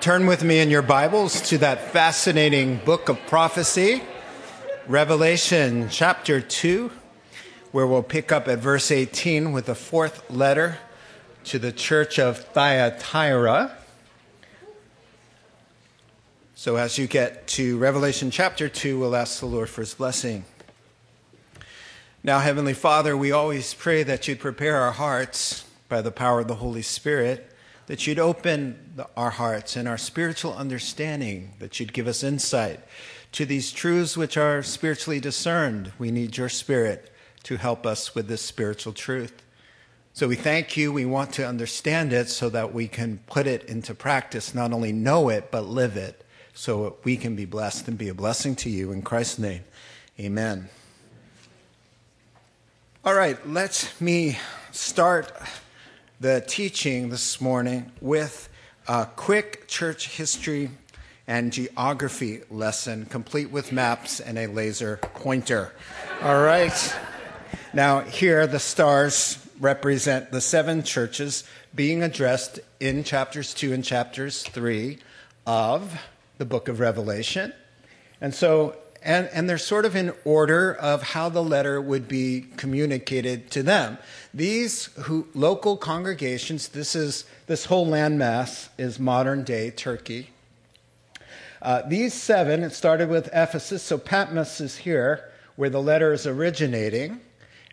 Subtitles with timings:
[0.00, 4.00] Turn with me in your Bibles to that fascinating book of prophecy,
[4.86, 6.92] Revelation chapter 2,
[7.72, 10.78] where we'll pick up at verse 18 with the fourth letter
[11.46, 13.76] to the church of Thyatira.
[16.54, 20.44] So, as you get to Revelation chapter 2, we'll ask the Lord for his blessing.
[22.22, 26.46] Now, Heavenly Father, we always pray that you'd prepare our hearts by the power of
[26.46, 27.47] the Holy Spirit,
[27.88, 32.80] that you'd open the, our hearts and our spiritual understanding, that you'd give us insight
[33.32, 35.90] to these truths which are spiritually discerned.
[35.98, 37.10] We need your Spirit
[37.44, 39.42] to help us with this spiritual truth.
[40.12, 40.92] So we thank you.
[40.92, 44.92] We want to understand it so that we can put it into practice, not only
[44.92, 48.70] know it, but live it, so we can be blessed and be a blessing to
[48.70, 48.92] you.
[48.92, 49.64] In Christ's name,
[50.20, 50.68] amen.
[53.02, 54.38] All right, let me
[54.72, 55.32] start
[56.20, 58.48] the teaching this morning with
[58.88, 60.70] a quick church history
[61.28, 65.72] and geography lesson, complete with maps and a laser pointer.
[66.22, 66.96] All right.
[67.72, 74.42] Now, here the stars represent the seven churches being addressed in chapters 2 and chapters
[74.42, 74.98] 3
[75.46, 76.00] of
[76.38, 77.52] the book of Revelation.
[78.20, 82.46] And so and, and they're sort of in order of how the letter would be
[82.56, 83.98] communicated to them.
[84.34, 90.30] These who, local congregations, this is this whole landmass is modern day Turkey.
[91.60, 96.26] Uh, these seven, it started with Ephesus, so Patmos is here where the letter is
[96.26, 97.20] originating.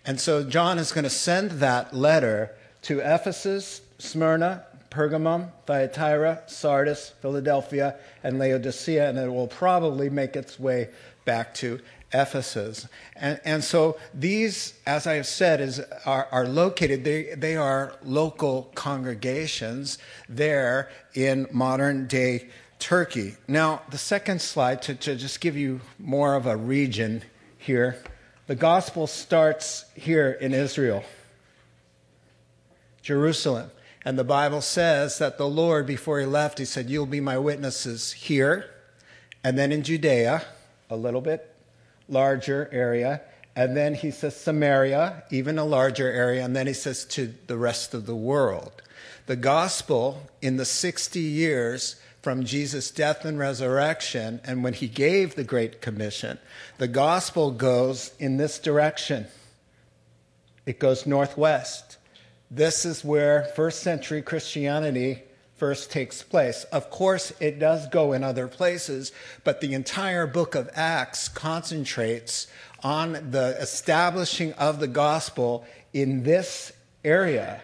[0.05, 2.51] And so John is going to send that letter
[2.83, 4.63] to Ephesus, Smyrna,
[4.95, 10.87] Pergamum, Thyatira, Sardis, Philadelphia, and Laodicea, and it will probably make its way
[11.25, 11.81] back to
[12.13, 12.87] Ephesus.
[13.17, 17.95] And, and so these, as I have said, is, are, are located, they, they are
[18.03, 19.97] local congregations
[20.29, 22.47] there in modern day
[22.79, 23.35] Turkey.
[23.49, 27.23] Now, the second slide, to, to just give you more of a region
[27.57, 28.01] here,
[28.47, 31.03] the gospel starts here in Israel,
[33.01, 33.71] Jerusalem.
[34.05, 37.39] And the Bible says that the Lord, before he left, he said, You'll be my
[37.39, 38.69] witnesses here,
[39.43, 40.43] and then in Judea,
[40.89, 41.53] a little bit
[42.07, 43.21] larger area.
[43.55, 46.43] And then he says Samaria, even a larger area.
[46.43, 48.81] And then he says to the rest of the world.
[49.27, 55.35] The gospel in the 60 years from Jesus' death and resurrection, and when he gave
[55.35, 56.39] the Great Commission,
[56.79, 59.27] the gospel goes in this direction.
[60.65, 61.84] It goes northwest.
[62.55, 65.23] This is where first century Christianity
[65.57, 66.63] first takes place.
[66.71, 69.11] Of course, it does go in other places,
[69.43, 72.47] but the entire book of Acts concentrates
[72.81, 76.71] on the establishing of the gospel in this
[77.03, 77.61] area.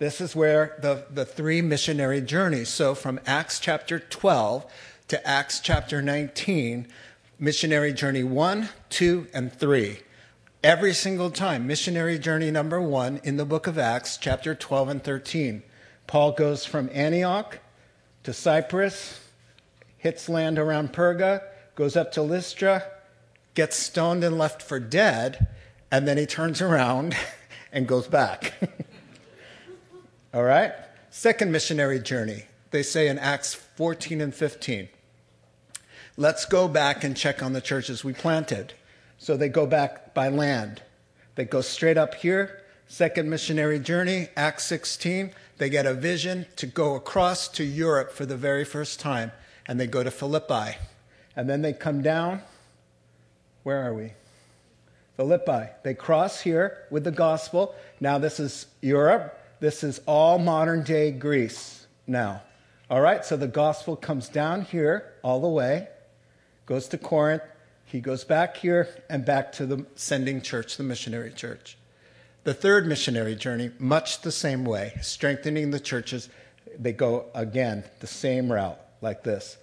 [0.00, 2.68] This is where the, the three missionary journeys.
[2.68, 4.66] So from Acts chapter 12
[5.06, 6.88] to Acts chapter 19,
[7.38, 10.00] missionary journey 1, 2, and 3.
[10.64, 15.02] Every single time, missionary journey number 1 in the book of Acts, chapter 12 and
[15.02, 15.64] 13.
[16.06, 17.58] Paul goes from Antioch
[18.22, 19.18] to Cyprus,
[19.98, 21.42] hits land around Perga,
[21.74, 22.84] goes up to Lystra,
[23.54, 25.48] gets stoned and left for dead,
[25.90, 27.16] and then he turns around
[27.72, 28.52] and goes back.
[30.32, 30.74] All right?
[31.10, 32.44] Second missionary journey.
[32.70, 34.88] They say in Acts 14 and 15.
[36.16, 38.74] Let's go back and check on the churches we planted.
[39.18, 40.82] So they go back by land.
[41.34, 42.62] They go straight up here.
[42.86, 48.26] Second missionary journey, Acts 16 they get a vision to go across to Europe for
[48.26, 49.30] the very first time,
[49.64, 50.76] and they go to Philippi.
[51.36, 52.42] And then they come down.
[53.62, 54.14] Where are we?
[55.16, 55.68] Philippi.
[55.84, 57.76] They cross here with the gospel.
[58.00, 59.38] Now, this is Europe.
[59.60, 62.42] This is all modern day Greece now.
[62.90, 65.86] All right, so the gospel comes down here all the way,
[66.66, 67.42] goes to Corinth.
[67.92, 71.76] He goes back here and back to the sending church, the missionary church.
[72.42, 76.30] The third missionary journey, much the same way, strengthening the churches.
[76.78, 79.58] They go again the same route, like this.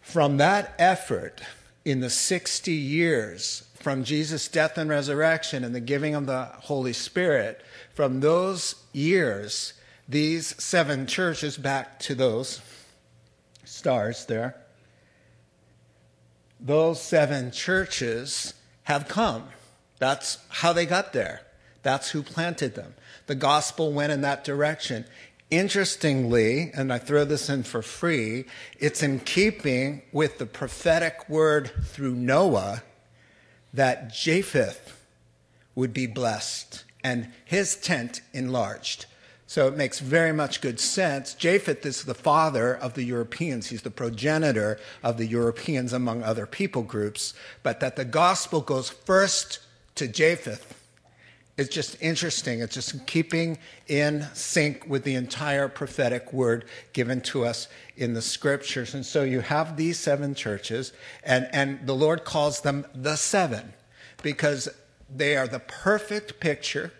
[0.00, 1.40] From that effort,
[1.84, 6.92] in the 60 years from Jesus' death and resurrection and the giving of the Holy
[6.92, 7.62] Spirit,
[7.94, 9.74] from those years,
[10.08, 12.60] these seven churches back to those
[13.64, 14.56] stars there,
[16.60, 18.54] those seven churches
[18.84, 19.44] have come.
[19.98, 21.42] That's how they got there.
[21.82, 22.94] That's who planted them.
[23.26, 25.04] The gospel went in that direction.
[25.50, 28.46] Interestingly, and I throw this in for free,
[28.78, 32.82] it's in keeping with the prophetic word through Noah
[33.72, 35.04] that Japheth
[35.74, 39.06] would be blessed and his tent enlarged.
[39.54, 41.32] So it makes very much good sense.
[41.32, 43.68] Japheth is the father of the Europeans.
[43.68, 47.34] He's the progenitor of the Europeans among other people groups.
[47.62, 49.60] But that the gospel goes first
[49.94, 50.74] to Japheth
[51.56, 52.62] is just interesting.
[52.62, 58.22] It's just keeping in sync with the entire prophetic word given to us in the
[58.22, 58.92] scriptures.
[58.92, 60.92] And so you have these seven churches,
[61.22, 63.72] and, and the Lord calls them the seven
[64.20, 64.68] because
[65.08, 66.90] they are the perfect picture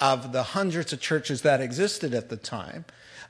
[0.00, 2.84] of the hundreds of churches that existed at the time,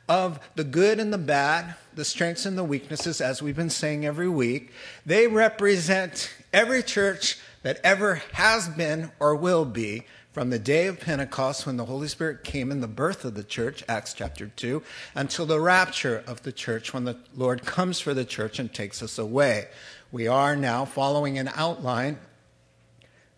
[0.09, 4.05] of the good and the bad, the strengths and the weaknesses, as we've been saying
[4.05, 4.71] every week.
[5.05, 10.05] They represent every church that ever has been or will be
[10.37, 13.43] from the day of Pentecost when the Holy Spirit came in the birth of the
[13.43, 14.83] church, Acts chapter 2,
[15.15, 19.03] until the rapture of the church when the Lord comes for the church and takes
[19.03, 19.69] us away.
[20.13, 22.19] We are now following an outline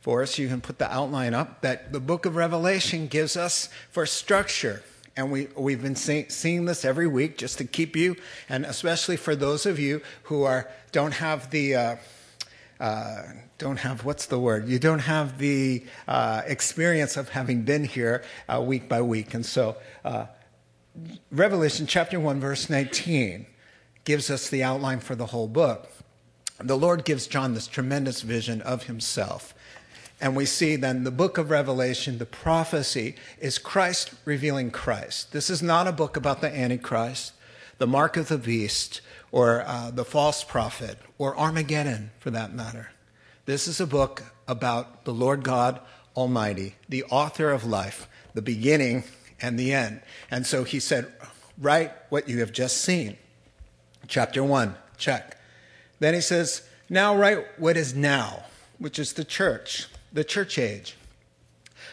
[0.00, 0.38] for us.
[0.38, 4.82] You can put the outline up that the book of Revelation gives us for structure.
[5.16, 8.16] And we, we've been see, seeing this every week just to keep you,
[8.48, 11.96] and especially for those of you who are, don't have the, uh,
[12.78, 13.22] uh,
[13.58, 18.22] don't have what's the word you don't have the uh, experience of having been here
[18.48, 20.26] uh, week by week and so uh,
[21.32, 23.46] revelation chapter 1 verse 19
[24.04, 25.90] gives us the outline for the whole book
[26.60, 29.54] the lord gives john this tremendous vision of himself
[30.20, 35.48] and we see then the book of revelation the prophecy is christ revealing christ this
[35.48, 37.32] is not a book about the antichrist
[37.78, 39.00] the mark of the beast
[39.32, 42.90] or uh, the false prophet or Armageddon for that matter.
[43.46, 45.80] This is a book about the Lord God
[46.16, 49.04] Almighty, the author of life, the beginning
[49.40, 50.00] and the end.
[50.30, 51.12] And so he said,
[51.56, 53.16] Write what you have just seen.
[54.06, 55.36] Chapter 1, check.
[55.98, 58.44] Then he says, Now write what is now,
[58.78, 60.96] which is the church, the church age.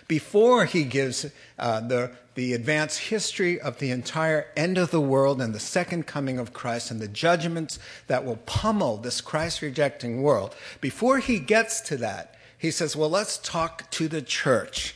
[0.07, 1.25] Before he gives
[1.57, 6.05] uh, the the advanced history of the entire end of the world and the second
[6.05, 10.53] coming of Christ and the judgments that will pummel this Christ rejecting world.
[10.81, 14.95] Before he gets to that, he says, Well, let's talk to the church.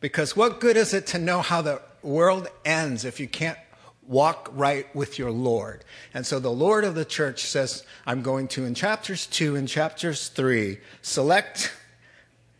[0.00, 3.58] Because what good is it to know how the world ends if you can't
[4.08, 5.84] walk right with your Lord?
[6.12, 9.68] And so the Lord of the church says, I'm going to, in chapters two and
[9.68, 11.72] chapters three, select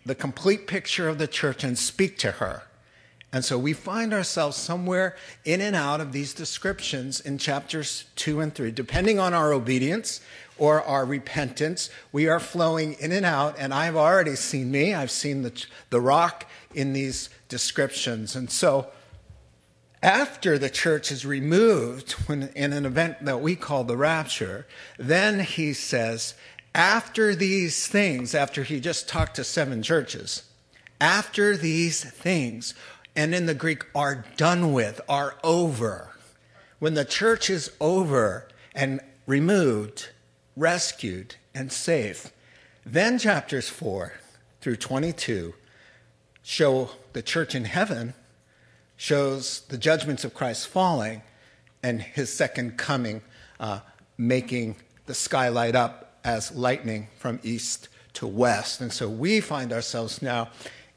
[0.04, 2.62] the complete picture of the church and speak to her.
[3.32, 8.40] And so we find ourselves somewhere in and out of these descriptions in chapters two
[8.40, 8.70] and three.
[8.70, 10.20] Depending on our obedience
[10.58, 13.56] or our repentance, we are flowing in and out.
[13.58, 16.44] And I've already seen me, I've seen the, the rock
[16.74, 18.36] in these descriptions.
[18.36, 18.88] And so
[20.02, 24.66] after the church is removed when, in an event that we call the rapture,
[24.98, 26.34] then he says,
[26.74, 30.44] after these things, after he just talked to seven churches,
[31.00, 32.74] after these things,
[33.14, 36.12] and in the Greek are done with, are over.
[36.78, 40.10] When the church is over and removed,
[40.56, 42.32] rescued, and safe,
[42.84, 44.14] then chapters 4
[44.60, 45.54] through 22
[46.42, 48.14] show the church in heaven,
[48.96, 51.22] shows the judgments of Christ falling,
[51.82, 53.22] and his second coming,
[53.60, 53.80] uh,
[54.16, 54.76] making
[55.06, 58.80] the sky light up as lightning from east to west.
[58.80, 60.50] And so we find ourselves now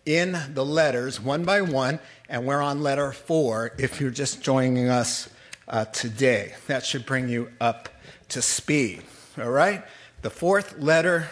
[0.06, 2.00] in the letters one by one,
[2.30, 5.30] and we're on letter four if you're just joining us
[5.68, 6.54] uh, today.
[6.68, 7.89] That should bring you up
[8.30, 9.01] to speed.
[9.38, 9.83] All right?
[10.21, 11.30] The fourth letter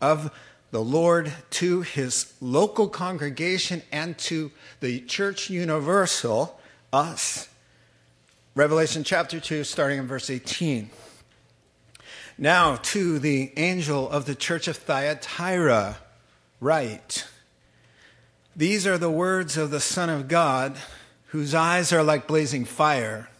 [0.00, 0.30] of
[0.70, 6.58] the Lord to his local congregation and to the church universal,
[6.92, 7.48] us.
[8.54, 10.90] Revelation chapter 2, starting in verse 18.
[12.38, 15.96] Now to the angel of the church of Thyatira,
[16.60, 17.26] write.
[18.54, 20.76] These are the words of the Son of God,
[21.28, 23.30] whose eyes are like blazing fire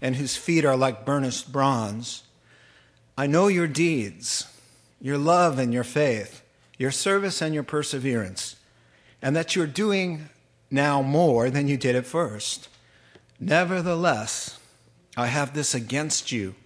[0.00, 2.24] and whose feet are like burnished bronze.
[3.16, 4.48] I know your deeds,
[5.00, 6.42] your love and your faith,
[6.78, 8.56] your service and your perseverance,
[9.20, 10.28] and that you're doing
[10.68, 12.68] now more than you did at first.
[13.38, 14.58] Nevertheless,
[15.16, 16.56] I have this against you.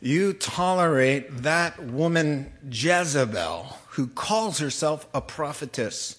[0.00, 6.16] You tolerate that woman Jezebel, who calls herself a prophetess.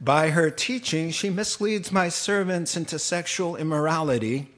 [0.00, 4.48] By her teaching, she misleads my servants into sexual immorality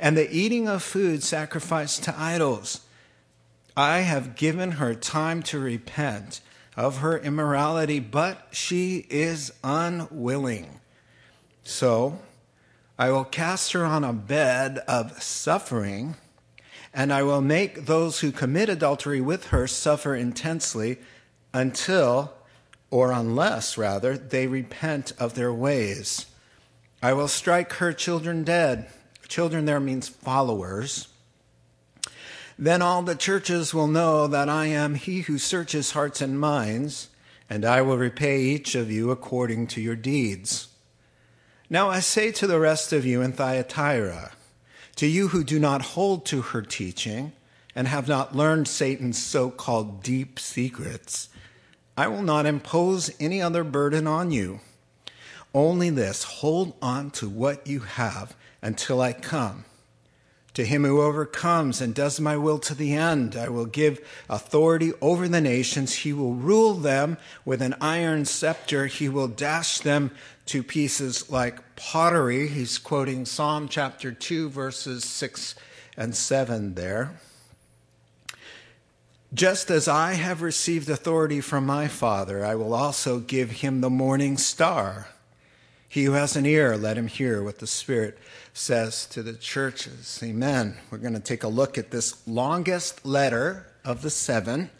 [0.00, 2.80] and the eating of food sacrificed to idols.
[3.76, 6.40] I have given her time to repent
[6.76, 10.80] of her immorality, but she is unwilling.
[11.62, 12.18] So
[12.98, 16.16] I will cast her on a bed of suffering,
[16.94, 20.98] and I will make those who commit adultery with her suffer intensely
[21.52, 22.32] until
[22.90, 26.26] or unless, rather, they repent of their ways.
[27.02, 28.88] I will strike her children dead,
[29.28, 31.08] Children there means followers.
[32.58, 37.08] Then all the churches will know that I am he who searches hearts and minds,
[37.50, 40.68] and I will repay each of you according to your deeds.
[41.68, 44.32] Now I say to the rest of you in Thyatira,
[44.96, 47.32] to you who do not hold to her teaching
[47.74, 51.28] and have not learned Satan's so called deep secrets,
[51.96, 54.60] I will not impose any other burden on you.
[55.54, 59.64] Only this hold on to what you have until I come.
[60.54, 64.92] To him who overcomes and does my will to the end, I will give authority
[65.00, 65.96] over the nations.
[65.96, 68.86] He will rule them with an iron scepter.
[68.86, 70.12] He will dash them
[70.46, 72.48] to pieces like pottery.
[72.48, 75.54] He's quoting Psalm chapter 2, verses 6
[75.96, 77.18] and 7 there.
[79.32, 83.90] Just as I have received authority from my Father, I will also give him the
[83.90, 85.08] morning star.
[85.88, 88.18] He who has an ear, let him hear what the Spirit
[88.52, 90.20] says to the churches.
[90.22, 90.76] Amen.
[90.90, 94.70] We're going to take a look at this longest letter of the seven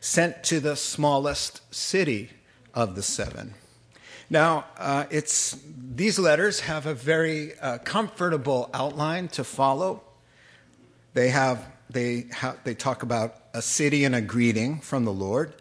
[0.00, 2.30] sent to the smallest city
[2.74, 3.54] of the seven.
[4.32, 10.02] Now, uh, it's, these letters have a very uh, comfortable outline to follow.
[11.12, 15.52] They, have, they, have, they talk about a city and a greeting from the Lord.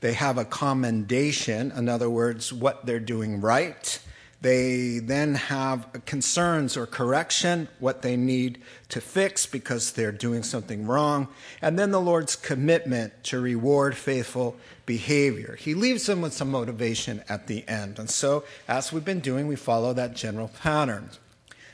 [0.00, 3.98] They have a commendation, in other words, what they're doing right.
[4.42, 10.86] They then have concerns or correction, what they need to fix because they're doing something
[10.86, 11.28] wrong.
[11.60, 14.56] And then the Lord's commitment to reward faithful
[14.86, 15.56] behavior.
[15.56, 17.98] He leaves them with some motivation at the end.
[17.98, 21.10] And so, as we've been doing, we follow that general pattern.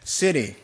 [0.03, 0.57] City.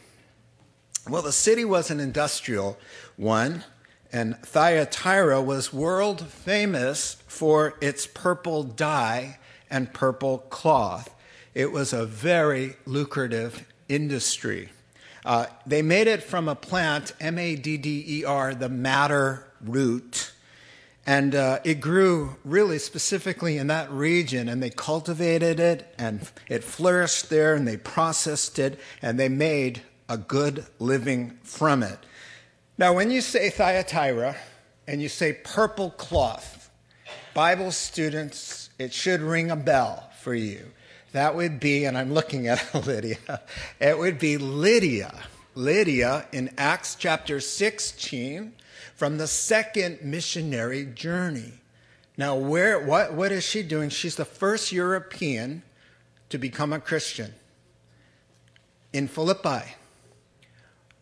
[1.09, 2.78] Well, the city was an industrial
[3.16, 3.64] one,
[4.12, 9.38] and Thyatira was world famous for its purple dye
[9.71, 11.09] and purple cloth.
[11.54, 14.71] It was a very lucrative industry.
[15.25, 19.47] Uh, they made it from a plant, M A D D E R, the madder
[19.61, 20.32] root.
[21.04, 26.62] And uh, it grew really specifically in that region, and they cultivated it, and it
[26.62, 31.99] flourished there, and they processed it, and they made a good living from it.
[32.78, 34.37] Now, when you say Thyatira
[34.87, 36.71] and you say purple cloth,
[37.35, 40.66] Bible students, it should ring a bell for you.
[41.12, 43.42] That would be, and I'm looking at Lydia,
[43.81, 45.14] it would be Lydia.
[45.54, 48.54] Lydia in Acts chapter 16
[48.95, 51.52] from the second missionary journey.
[52.16, 53.90] Now, where, what, what is she doing?
[53.90, 55.62] She's the first European
[56.31, 57.35] to become a Christian
[58.92, 59.75] in Philippi.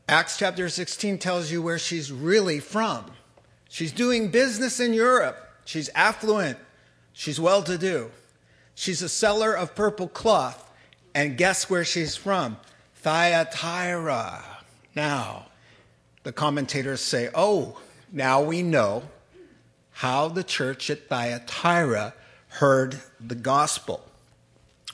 [0.08, 3.04] Acts chapter 16 tells you where she's really from.
[3.68, 5.36] She's doing business in Europe.
[5.64, 6.58] She's affluent.
[7.12, 8.10] She's well to do.
[8.80, 10.72] She's a seller of purple cloth.
[11.14, 12.56] And guess where she's from?
[12.94, 14.42] Thyatira.
[14.96, 15.48] Now,
[16.22, 17.78] the commentators say, oh,
[18.10, 19.02] now we know
[19.92, 22.14] how the church at Thyatira
[22.48, 24.02] heard the gospel.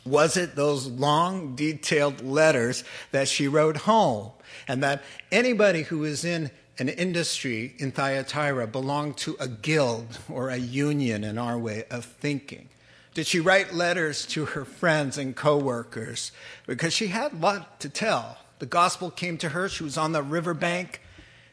[0.04, 4.32] Was it those long, detailed letters that she wrote home?
[4.66, 6.50] And that anybody who is in
[6.80, 12.04] an industry in Thyatira belonged to a guild or a union in our way of
[12.04, 12.68] thinking.
[13.16, 16.32] Did she write letters to her friends and coworkers?
[16.66, 18.36] Because she had a lot to tell.
[18.58, 19.70] The gospel came to her.
[19.70, 21.00] She was on the riverbank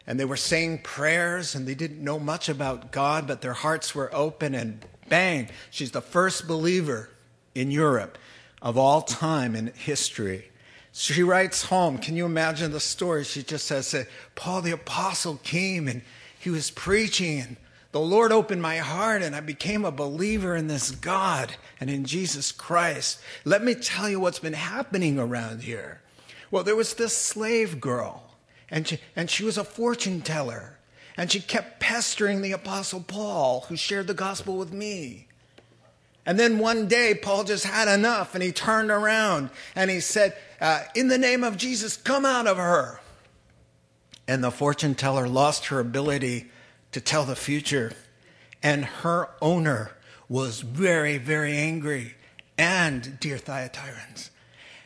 [0.06, 3.96] and they were saying prayers and they didn't know much about God, but their hearts
[3.96, 7.10] were open and bang, she's the first believer
[7.56, 8.18] in Europe
[8.62, 10.52] of all time in history.
[10.92, 11.98] She writes home.
[11.98, 13.24] Can you imagine the story?
[13.24, 16.02] She just says that Paul the apostle came and
[16.38, 17.56] he was preaching and
[17.94, 22.06] the Lord opened my heart and I became a believer in this God and in
[22.06, 23.22] Jesus Christ.
[23.46, 26.02] Let me tell you what's been happening around here.
[26.50, 28.32] Well, there was this slave girl,
[28.70, 30.80] and she, and she was a fortune teller,
[31.16, 35.28] and she kept pestering the Apostle Paul, who shared the gospel with me.
[36.26, 40.36] And then one day, Paul just had enough, and he turned around and he said,
[40.60, 43.02] uh, In the name of Jesus, come out of her.
[44.28, 46.50] And the fortune teller lost her ability
[46.94, 47.92] to tell the future.
[48.62, 49.92] And her owner
[50.30, 52.16] was very, very angry.
[52.58, 54.30] And, dear Thyatirans,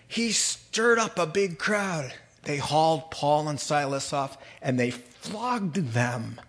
[0.08, 2.14] he stirred up a big crowd.
[2.44, 6.40] They hauled Paul and Silas off and they flogged them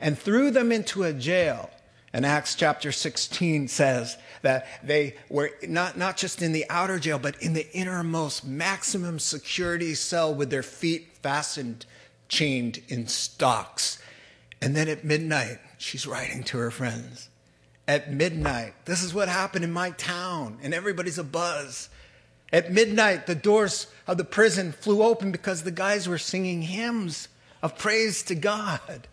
[0.00, 1.70] and threw them into a jail.
[2.12, 7.18] And Acts chapter 16 says that they were not, not just in the outer jail,
[7.18, 11.86] but in the innermost maximum security cell with their feet fastened,
[12.28, 13.98] chained in stocks.
[14.64, 17.28] And then at midnight, she's writing to her friends.
[17.86, 21.90] At midnight, this is what happened in my town, and everybody's a buzz.
[22.50, 27.28] At midnight, the doors of the prison flew open because the guys were singing hymns
[27.62, 29.06] of praise to God.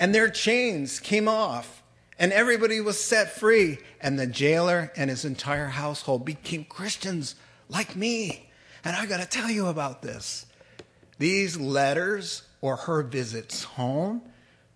[0.00, 1.80] And their chains came off,
[2.18, 3.78] and everybody was set free.
[4.00, 7.36] And the jailer and his entire household became Christians
[7.68, 8.50] like me.
[8.84, 10.46] And I got to tell you about this.
[11.20, 14.22] These letters or her visits home,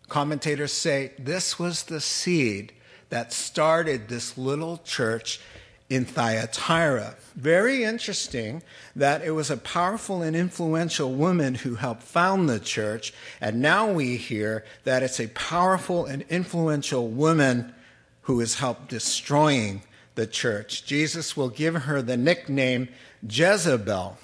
[0.09, 2.73] commentators say this was the seed
[3.11, 5.41] that started this little church
[5.89, 7.17] in Thyatira.
[7.35, 8.63] Very interesting
[8.95, 13.91] that it was a powerful and influential woman who helped found the church, and now
[13.91, 17.75] we hear that it's a powerful and influential woman
[18.23, 19.83] who has helped destroying
[20.15, 20.85] the church.
[20.85, 22.89] Jesus will give her the nickname
[23.27, 24.19] Jezebel,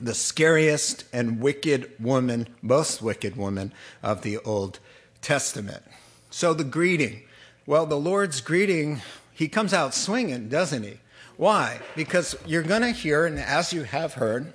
[0.00, 3.72] the scariest and wicked woman, most wicked woman
[4.02, 4.78] of the Old
[5.26, 5.82] Testament.
[6.30, 7.22] So the greeting.
[7.66, 9.02] Well, the Lord's greeting
[9.34, 10.98] he comes out swinging, doesn't he?
[11.36, 11.80] Why?
[11.96, 14.52] Because you're going to hear, and as you have heard,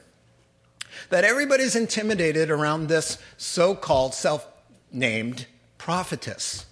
[1.10, 4.48] that everybody's intimidated around this so called self
[4.94, 5.46] named
[5.78, 6.68] prophetess.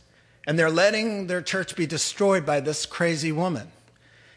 [0.48, 3.70] And they're letting their church be destroyed by this crazy woman.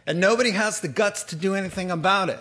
[0.09, 2.40] And nobody has the guts to do anything about it.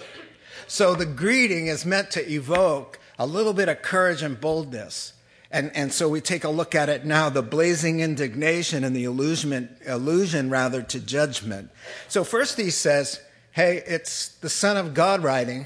[0.66, 5.14] So the greeting is meant to evoke a little bit of courage and boldness.
[5.52, 9.04] And, and so we take a look at it now the blazing indignation and the
[9.04, 11.70] illusion, illusion rather to judgment.
[12.08, 15.66] So, first he says, Hey, it's the Son of God writing,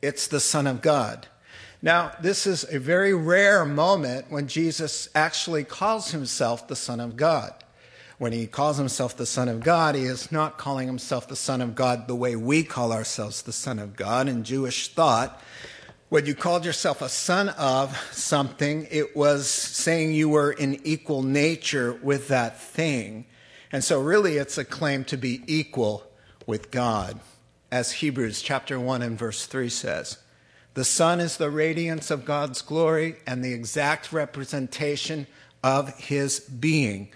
[0.00, 1.26] it's the Son of God.
[1.82, 7.16] Now, this is a very rare moment when Jesus actually calls himself the Son of
[7.16, 7.52] God.
[8.18, 11.60] When he calls himself the Son of God, he is not calling himself the Son
[11.60, 15.38] of God the way we call ourselves the Son of God in Jewish thought
[16.08, 21.22] when you called yourself a son of something, it was saying you were in equal
[21.22, 23.26] nature with that thing.
[23.72, 26.04] And so, really, it's a claim to be equal
[26.46, 27.18] with God,
[27.72, 30.18] as Hebrews chapter 1 and verse 3 says.
[30.74, 35.26] The Son is the radiance of God's glory and the exact representation
[35.64, 37.08] of his being,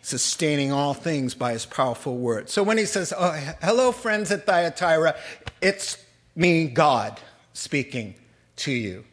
[0.00, 2.48] sustaining all things by his powerful word.
[2.48, 5.16] So when he says, oh, Hello, friends at Thyatira,
[5.60, 6.02] it's
[6.34, 7.20] me, God,
[7.52, 8.14] speaking
[8.60, 9.04] to you.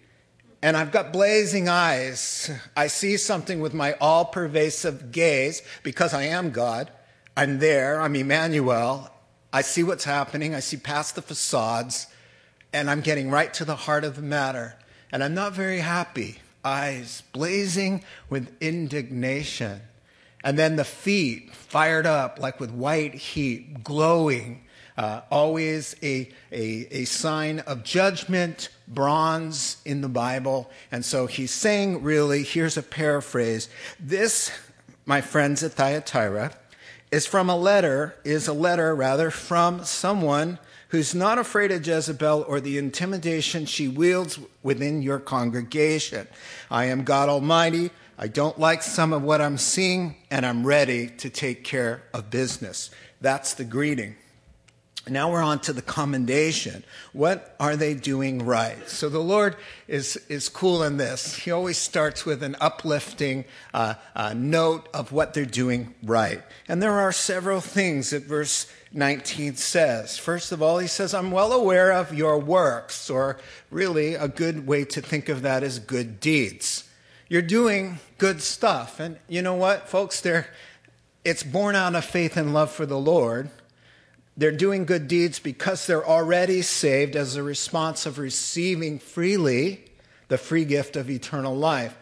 [0.62, 2.50] And I've got blazing eyes.
[2.76, 6.92] I see something with my all pervasive gaze because I am God.
[7.36, 8.02] I'm there.
[8.02, 9.12] I'm Emmanuel.
[9.54, 10.56] I see what's happening.
[10.56, 12.08] I see past the facades.
[12.74, 14.78] And I'm getting right to the heart of the matter.
[15.12, 16.40] And I'm not very happy.
[16.66, 19.82] Eyes blazing with indignation.
[20.44, 24.64] And then the feet fired up like with white heat, glowing
[24.98, 30.70] uh, always a, a, a sign of judgment, bronze in the Bible.
[30.92, 33.70] And so he's saying, really, here's a paraphrase.
[34.00, 34.52] This,
[35.06, 36.54] my friends at Thyatira,
[37.12, 42.46] is from a letter, is a letter rather from someone who's not afraid of Jezebel
[42.48, 46.28] or the intimidation she wields within your congregation.
[46.72, 47.92] I am God Almighty.
[48.18, 52.30] I don't like some of what I'm seeing, and I'm ready to take care of
[52.30, 52.90] business.
[53.22, 54.16] That's the greeting.
[55.10, 56.84] Now we're on to the commendation.
[57.14, 58.88] What are they doing right?
[58.90, 59.56] So the Lord
[59.88, 61.36] is, is cool in this.
[61.36, 66.42] He always starts with an uplifting uh, uh, note of what they're doing right.
[66.68, 70.18] And there are several things that verse 19 says.
[70.18, 73.38] First of all, he says, I'm well aware of your works, or
[73.70, 76.84] really a good way to think of that is good deeds.
[77.30, 79.00] You're doing good stuff.
[79.00, 80.22] And you know what, folks?
[80.22, 80.48] They're,
[81.26, 83.50] it's born out of faith and love for the Lord
[84.38, 89.84] they're doing good deeds because they're already saved as a response of receiving freely
[90.28, 91.98] the free gift of eternal life.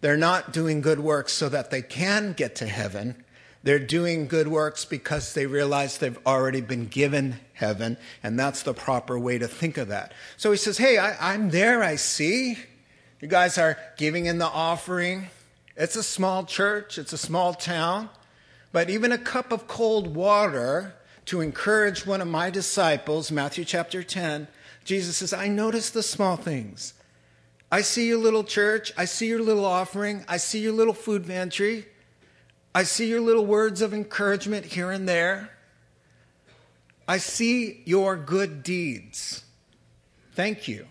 [0.00, 3.22] They're not doing good works so that they can get to heaven.
[3.62, 8.74] They're doing good works because they realize they've already been given heaven, and that's the
[8.74, 10.12] proper way to think of that.
[10.36, 12.58] So he says, Hey, I, am there, I see.
[13.20, 15.28] You guys are giving in the offering.
[15.76, 18.10] It's a small church, it's a small town,
[18.72, 20.94] but even a cup of cold water
[21.26, 24.48] to encourage one of my disciples, Matthew chapter 10,
[24.84, 26.94] Jesus says, I notice the small things.
[27.70, 28.92] I see your little church.
[28.96, 30.24] I see your little offering.
[30.28, 31.86] I see your little food pantry.
[32.74, 35.50] I see your little words of encouragement here and there.
[37.08, 39.44] I see your good deeds.
[40.34, 40.86] Thank you.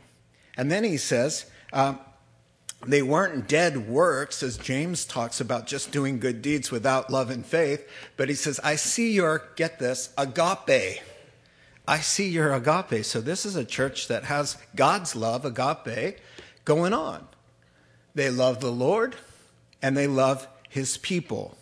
[0.57, 1.95] And then he says, uh,
[2.87, 7.45] they weren't dead works, as James talks about just doing good deeds without love and
[7.45, 7.87] faith.
[8.17, 11.01] But he says, I see your, get this, agape.
[11.87, 13.05] I see your agape.
[13.05, 16.17] So this is a church that has God's love, agape,
[16.63, 17.27] going on.
[18.13, 19.15] They love the Lord
[19.81, 21.57] and they love his people.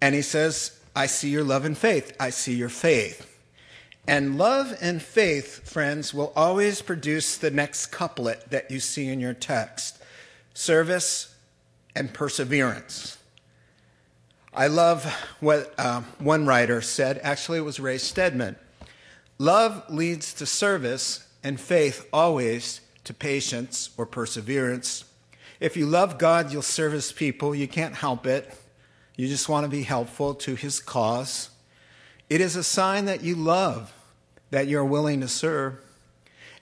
[0.00, 2.14] And he says, I see your love and faith.
[2.18, 3.28] I see your faith.
[4.06, 9.20] And love and faith, friends, will always produce the next couplet that you see in
[9.20, 10.01] your text
[10.54, 11.34] service
[11.94, 13.18] and perseverance.
[14.54, 15.04] I love
[15.40, 17.18] what uh, one writer said.
[17.22, 18.56] Actually, it was Ray Stedman.
[19.38, 25.04] Love leads to service, and faith always to patience or perseverance.
[25.58, 27.54] If you love God, you'll service people.
[27.54, 28.52] You can't help it.
[29.16, 31.50] You just want to be helpful to his cause.
[32.28, 33.92] It is a sign that you love,
[34.50, 35.78] that you're willing to serve.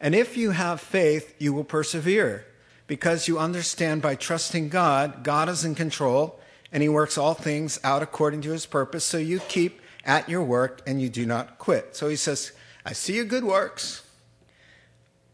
[0.01, 2.47] And if you have faith, you will persevere
[2.91, 6.41] because you understand by trusting God, God is in control
[6.73, 9.05] and he works all things out according to his purpose.
[9.05, 11.95] So you keep at your work and you do not quit.
[11.95, 12.51] So he says,
[12.85, 14.05] I see your good works.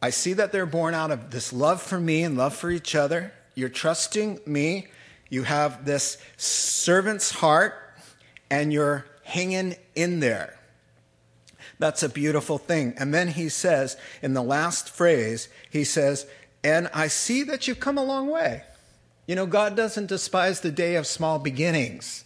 [0.02, 2.94] I see that they're born out of this love for me and love for each
[2.94, 3.32] other.
[3.54, 4.88] You're trusting me.
[5.30, 7.72] You have this servant's heart
[8.50, 10.58] and you're hanging in there.
[11.78, 12.92] That's a beautiful thing.
[12.98, 16.26] And then he says, in the last phrase, he says,
[16.66, 18.64] And I see that you've come a long way.
[19.28, 22.24] You know, God doesn't despise the day of small beginnings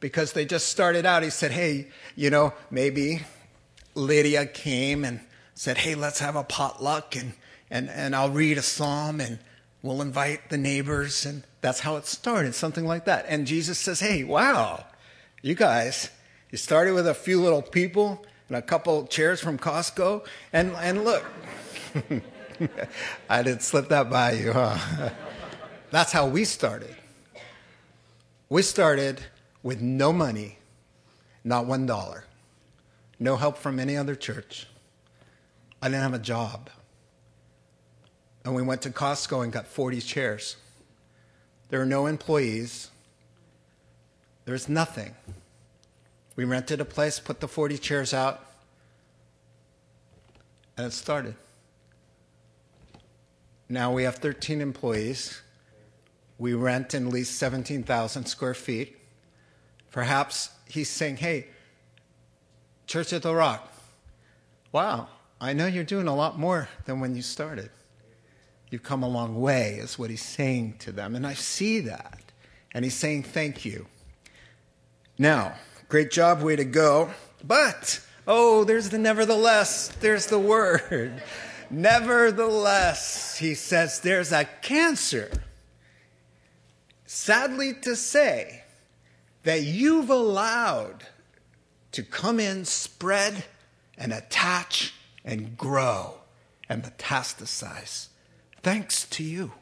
[0.00, 1.22] because they just started out.
[1.22, 3.20] He said, Hey, you know, maybe
[3.94, 5.20] Lydia came and
[5.54, 7.34] said, Hey, let's have a potluck and,
[7.70, 9.38] and, and I'll read a psalm and
[9.82, 11.24] we'll invite the neighbors.
[11.24, 13.26] And that's how it started, something like that.
[13.28, 14.84] And Jesus says, Hey, wow,
[15.42, 16.10] you guys,
[16.50, 20.26] you started with a few little people and a couple chairs from Costco.
[20.52, 21.24] And, and look,
[23.28, 25.10] I didn't slip that by you, huh?
[25.90, 26.96] That's how we started.
[28.48, 29.20] We started
[29.62, 30.58] with no money,
[31.44, 32.24] not one dollar,
[33.18, 34.66] no help from any other church.
[35.82, 36.70] I didn't have a job.
[38.44, 40.56] And we went to Costco and got 40 chairs.
[41.68, 42.90] There were no employees.
[44.44, 45.14] There was nothing.
[46.36, 48.44] We rented a place, put the 40 chairs out,
[50.76, 51.34] and it started.
[53.68, 55.42] Now we have 13 employees.
[56.38, 58.96] We rent and lease 17,000 square feet.
[59.90, 61.46] Perhaps he's saying, hey,
[62.86, 63.72] Church at the Rock,
[64.70, 65.08] wow,
[65.40, 67.70] I know you're doing a lot more than when you started.
[68.70, 71.14] You've come a long way, is what he's saying to them.
[71.14, 72.20] And I see that.
[72.72, 73.86] And he's saying, thank you.
[75.18, 75.54] Now,
[75.88, 77.10] great job, way to go.
[77.42, 79.88] But, oh, there's the nevertheless.
[79.88, 81.22] There's the word.
[81.70, 85.30] Nevertheless, he says, there's a cancer
[87.06, 88.62] sadly to say,
[89.44, 91.06] that you've allowed
[91.92, 93.44] to come in, spread,
[93.96, 94.92] and attach,
[95.24, 96.18] and grow,
[96.68, 98.08] and metastasize.
[98.62, 99.52] Thanks to you.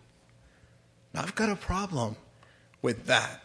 [1.13, 2.17] Now, I've got a problem
[2.81, 3.43] with that.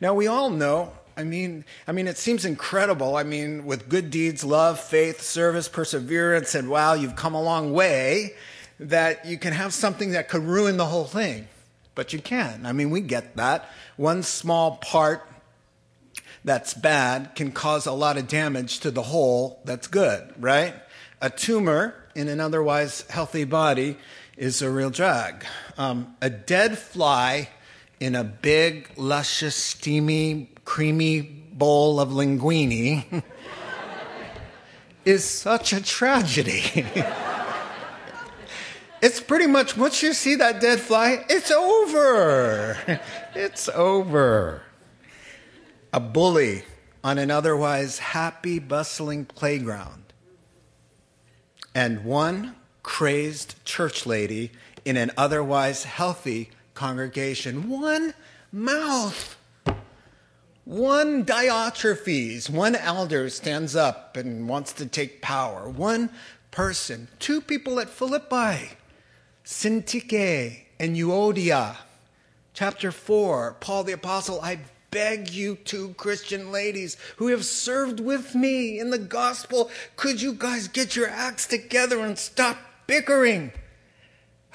[0.00, 3.16] Now, we all know I mean, I mean, it seems incredible.
[3.16, 7.72] I mean, with good deeds, love, faith, service, perseverance, and wow, you've come a long
[7.72, 8.34] way,
[8.78, 11.48] that you can have something that could ruin the whole thing
[11.96, 12.64] but you can.
[12.64, 13.68] I mean, we get that.
[13.96, 15.26] One small part
[16.44, 20.74] that's bad can cause a lot of damage to the whole that's good, right?
[21.20, 23.96] A tumor in an otherwise healthy body
[24.36, 25.44] is a real drag.
[25.76, 27.48] Um, a dead fly
[28.00, 33.22] in a big, luscious, steamy, creamy bowl of linguine
[35.04, 36.86] is such a tragedy.
[39.02, 42.78] It's pretty much once you see that dead fly, it's over.
[43.34, 44.62] it's over.
[45.92, 46.64] A bully
[47.04, 50.12] on an otherwise happy, bustling playground,
[51.74, 54.50] and one crazed church lady
[54.84, 57.68] in an otherwise healthy congregation.
[57.68, 58.14] One
[58.52, 59.36] mouth.
[60.64, 65.68] One Diotrephes, one elder stands up and wants to take power.
[65.68, 66.10] One
[66.50, 68.70] person, two people at Philippi
[69.44, 71.76] Syntyche and Euodia.
[72.52, 74.58] Chapter 4, Paul the Apostle, I
[74.90, 80.32] beg you two Christian ladies who have served with me in the gospel, could you
[80.32, 82.56] guys get your acts together and stop
[82.88, 83.52] bickering?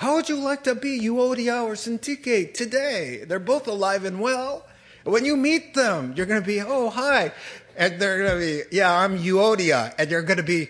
[0.01, 3.23] How would you like to be Euodia or Syntyche today?
[3.23, 4.65] They're both alive and well.
[5.03, 7.31] When you meet them, you're going to be, oh, hi.
[7.77, 9.93] And they're going to be, yeah, I'm Euodia.
[9.99, 10.69] And you're going to be,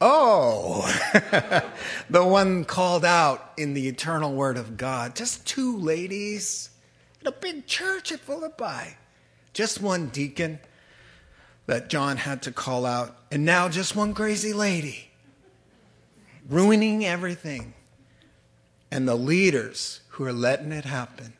[0.00, 0.86] Oh,
[2.08, 5.16] the one called out in the eternal word of God.
[5.16, 6.70] Just two ladies
[7.20, 8.96] in a big church at Philippi.
[9.54, 10.60] Just one deacon
[11.66, 13.16] that John had to call out.
[13.32, 15.10] And now just one crazy lady
[16.48, 17.74] ruining everything.
[18.90, 21.34] And the leaders who are letting it happen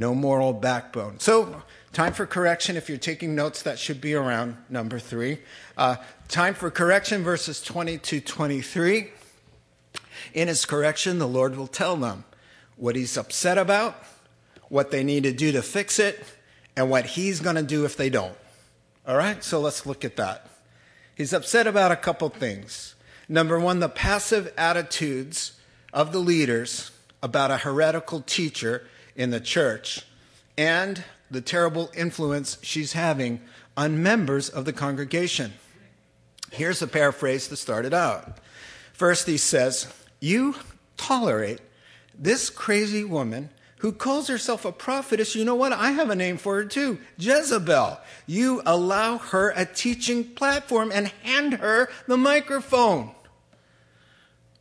[0.00, 1.20] no moral backbone.
[1.20, 2.76] So, time for correction.
[2.76, 5.40] If you're taking notes, that should be around number three.
[5.76, 9.10] Uh, time for correction, verses 20 to 23.
[10.32, 12.24] In his correction, the Lord will tell them
[12.76, 14.02] what he's upset about,
[14.70, 16.24] what they need to do to fix it,
[16.76, 18.36] and what he's going to do if they don't.
[19.06, 20.48] All right, so let's look at that.
[21.14, 22.94] He's upset about a couple things.
[23.28, 25.59] Number one, the passive attitudes
[25.92, 26.90] of the leaders
[27.22, 30.04] about a heretical teacher in the church
[30.56, 33.40] and the terrible influence she's having
[33.76, 35.52] on members of the congregation.
[36.50, 38.38] Here's a paraphrase to start it out.
[38.92, 40.56] First, he says, You
[40.96, 41.60] tolerate
[42.18, 45.34] this crazy woman who calls herself a prophetess.
[45.34, 45.72] You know what?
[45.72, 47.98] I have a name for her too Jezebel.
[48.26, 53.12] You allow her a teaching platform and hand her the microphone.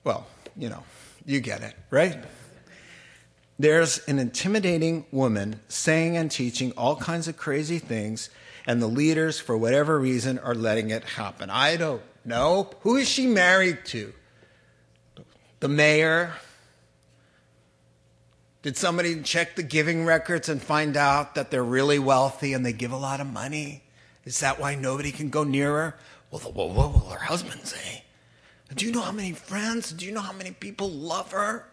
[0.06, 0.84] Well, you know,
[1.30, 2.18] you get it, right?
[3.60, 8.30] There's an intimidating woman saying and teaching all kinds of crazy things,
[8.66, 11.50] and the leaders, for whatever reason, are letting it happen.
[11.50, 12.72] I don't know.
[12.82, 14.14] Who is she married to?
[15.60, 16.34] The mayor?
[18.62, 22.74] Did somebody check the giving records and find out that they're really wealthy and they
[22.74, 23.84] give a lot of money?
[24.26, 25.98] Is that why nobody can go near her?
[26.32, 28.04] Well, what will her husband say?
[28.76, 29.92] Do you know how many friends?
[29.92, 31.66] Do you know how many people love her?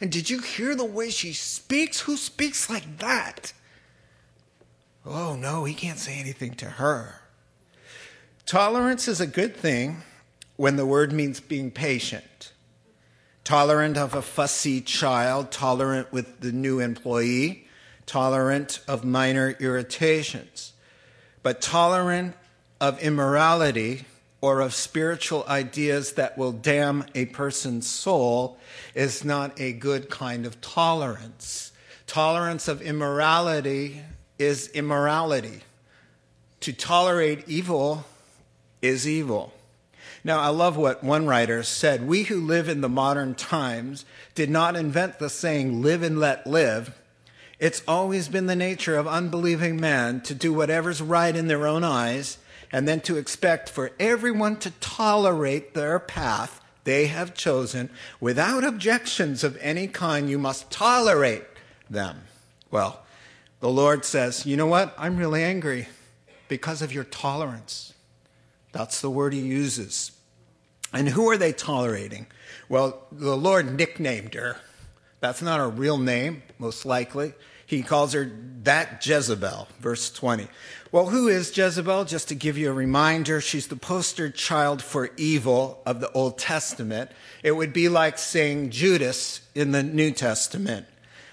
[0.00, 2.00] And did you hear the way she speaks?
[2.00, 3.52] Who speaks like that?
[5.04, 7.20] Oh, no, he can't say anything to her.
[8.46, 10.02] Tolerance is a good thing
[10.56, 12.52] when the word means being patient.
[13.44, 17.66] Tolerant of a fussy child, tolerant with the new employee,
[18.06, 20.72] tolerant of minor irritations.
[21.42, 22.34] But tolerant
[22.80, 24.04] of immorality
[24.42, 28.58] or of spiritual ideas that will damn a person's soul
[28.94, 31.72] is not a good kind of tolerance.
[32.08, 34.02] Tolerance of immorality
[34.38, 35.60] is immorality.
[36.60, 38.04] To tolerate evil
[38.82, 39.52] is evil.
[40.24, 42.06] Now, I love what one writer said.
[42.06, 46.46] We who live in the modern times did not invent the saying, live and let
[46.46, 46.98] live.
[47.60, 51.84] It's always been the nature of unbelieving man to do whatever's right in their own
[51.84, 52.38] eyes
[52.72, 59.44] and then to expect for everyone to tolerate their path they have chosen without objections
[59.44, 60.28] of any kind.
[60.28, 61.44] You must tolerate
[61.88, 62.22] them.
[62.70, 63.02] Well,
[63.60, 64.94] the Lord says, You know what?
[64.98, 65.88] I'm really angry
[66.48, 67.94] because of your tolerance.
[68.72, 70.12] That's the word he uses.
[70.92, 72.26] And who are they tolerating?
[72.68, 74.56] Well, the Lord nicknamed her.
[75.20, 77.32] That's not her real name, most likely.
[77.72, 78.30] He calls her
[78.64, 80.46] that Jezebel, verse 20.
[80.92, 82.04] Well, who is Jezebel?
[82.04, 86.36] Just to give you a reminder, she's the poster child for evil of the Old
[86.36, 87.10] Testament.
[87.42, 90.84] It would be like saying Judas in the New Testament.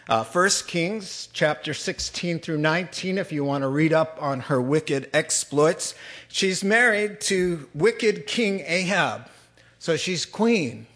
[0.07, 4.61] Uh, 1 Kings chapter 16 through 19, if you want to read up on her
[4.61, 5.93] wicked exploits.
[6.29, 9.29] She's married to wicked King Ahab.
[9.77, 10.87] So she's queen.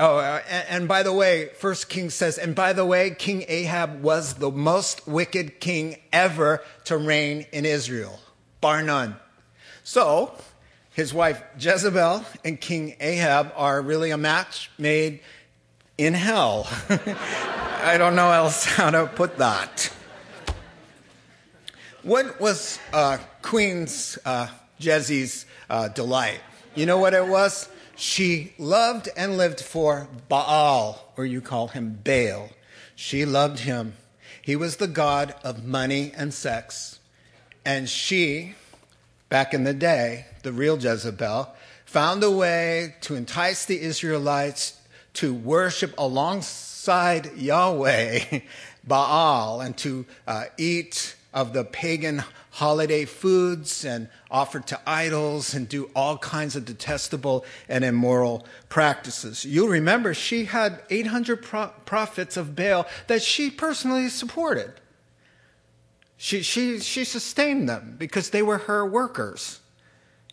[0.00, 4.00] Oh, uh, and, by the way, First King says, and by the way, King Ahab
[4.00, 8.20] was the most wicked king ever to reign in Israel,
[8.60, 9.16] bar none.
[9.82, 10.34] So,
[10.92, 15.18] his wife Jezebel and King Ahab are really a match made
[15.96, 16.68] in hell.
[17.82, 19.92] I don't know else how to put that.
[22.04, 24.46] What was uh, Queen's uh,
[24.78, 26.40] Jezzy's uh, delight?
[26.76, 27.68] You know what it was?
[28.00, 32.50] She loved and lived for Baal, or you call him Baal.
[32.94, 33.94] She loved him.
[34.40, 37.00] He was the god of money and sex.
[37.64, 38.54] And she,
[39.28, 41.52] back in the day, the real Jezebel,
[41.86, 44.78] found a way to entice the Israelites
[45.14, 48.42] to worship alongside Yahweh,
[48.84, 55.68] Baal, and to uh, eat of the pagan holiday foods and offer to idols and
[55.68, 59.44] do all kinds of detestable and immoral practices.
[59.44, 64.72] You'll remember she had 800 pro- prophets of Baal that she personally supported.
[66.16, 69.60] She, she, she sustained them because they were her workers.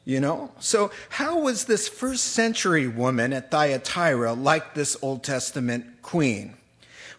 [0.03, 0.51] You know?
[0.59, 6.57] So, how was this first century woman at Thyatira like this Old Testament queen?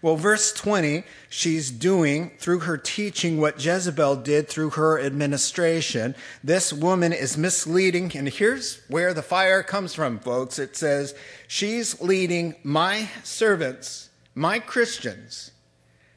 [0.07, 6.15] Well, verse 20, she's doing through her teaching what Jezebel did through her administration.
[6.45, 10.61] This woman is misleading, and here's where the fire comes from, folks.
[10.61, 11.17] It says,
[11.49, 15.51] She's leading my servants, my Christians,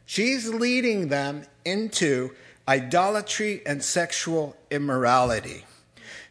[0.06, 2.36] she's leading them into
[2.67, 5.65] idolatry and sexual immorality.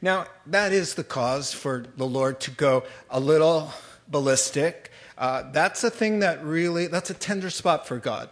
[0.01, 3.73] Now, that is the cause for the Lord to go a little
[4.07, 8.31] ballistic uh, that's a thing that really, that's a tender spot for God.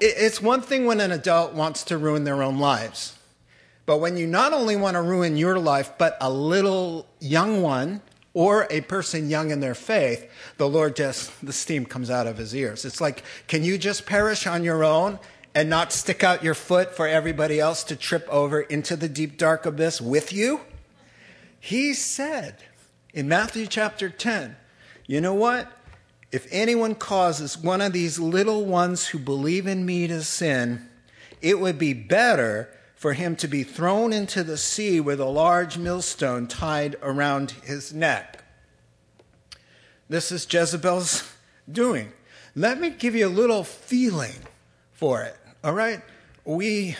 [0.00, 3.16] It's one thing when an adult wants to ruin their own lives.
[3.84, 8.02] But when you not only want to ruin your life, but a little young one
[8.34, 12.36] or a person young in their faith, the Lord just, the steam comes out of
[12.36, 12.84] his ears.
[12.84, 15.18] It's like, can you just perish on your own
[15.54, 19.38] and not stick out your foot for everybody else to trip over into the deep,
[19.38, 20.60] dark abyss with you?
[21.60, 22.56] He said
[23.14, 24.56] in Matthew chapter 10,
[25.06, 25.70] you know what?
[26.32, 30.88] If anyone causes one of these little ones who believe in me to sin,
[31.40, 35.78] it would be better for him to be thrown into the sea with a large
[35.78, 38.42] millstone tied around his neck.
[40.08, 41.32] This is Jezebel's
[41.70, 42.12] doing.
[42.54, 44.40] Let me give you a little feeling
[44.92, 46.00] for it, all right?
[46.44, 46.96] We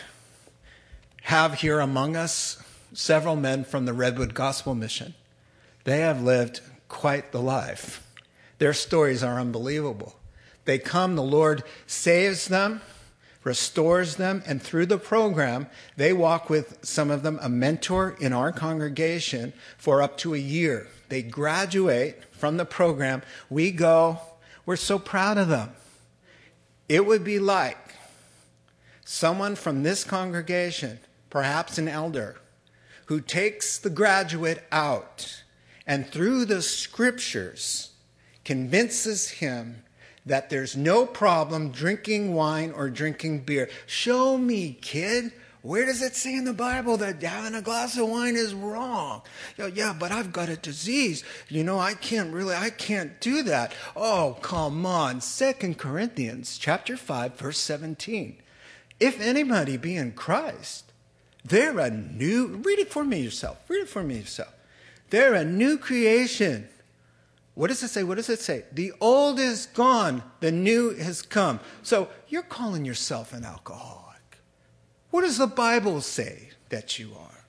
[1.22, 5.14] have here among us several men from the Redwood Gospel Mission.
[5.84, 8.02] They have lived quite the life.
[8.58, 10.16] Their stories are unbelievable.
[10.64, 12.80] They come, the Lord saves them,
[13.44, 18.32] restores them, and through the program, they walk with some of them a mentor in
[18.32, 20.88] our congregation for up to a year.
[21.08, 23.22] They graduate from the program.
[23.48, 24.18] We go,
[24.64, 25.70] we're so proud of them.
[26.88, 27.94] It would be like
[29.04, 30.98] someone from this congregation,
[31.30, 32.40] perhaps an elder,
[33.06, 35.44] who takes the graduate out
[35.86, 37.90] and through the scriptures,
[38.44, 39.82] convinces him
[40.24, 43.68] that there's no problem drinking wine or drinking beer.
[43.86, 45.32] Show me, kid.
[45.62, 49.22] Where does it say in the Bible that having a glass of wine is wrong?
[49.74, 51.24] yeah, but I've got a disease.
[51.48, 53.72] You know, I can't really, I can't do that.
[53.96, 55.20] Oh, come on.
[55.20, 58.36] Second Corinthians chapter 5, verse 17.
[59.00, 60.92] If anybody be in Christ,
[61.44, 63.58] they're a new, read it for me yourself.
[63.68, 64.55] Read it for me yourself.
[65.10, 66.68] They're a new creation.
[67.54, 68.02] What does it say?
[68.02, 68.64] What does it say?
[68.72, 71.60] The old is gone, the new has come.
[71.82, 74.38] So you're calling yourself an alcoholic.
[75.10, 77.44] What does the Bible say that you are?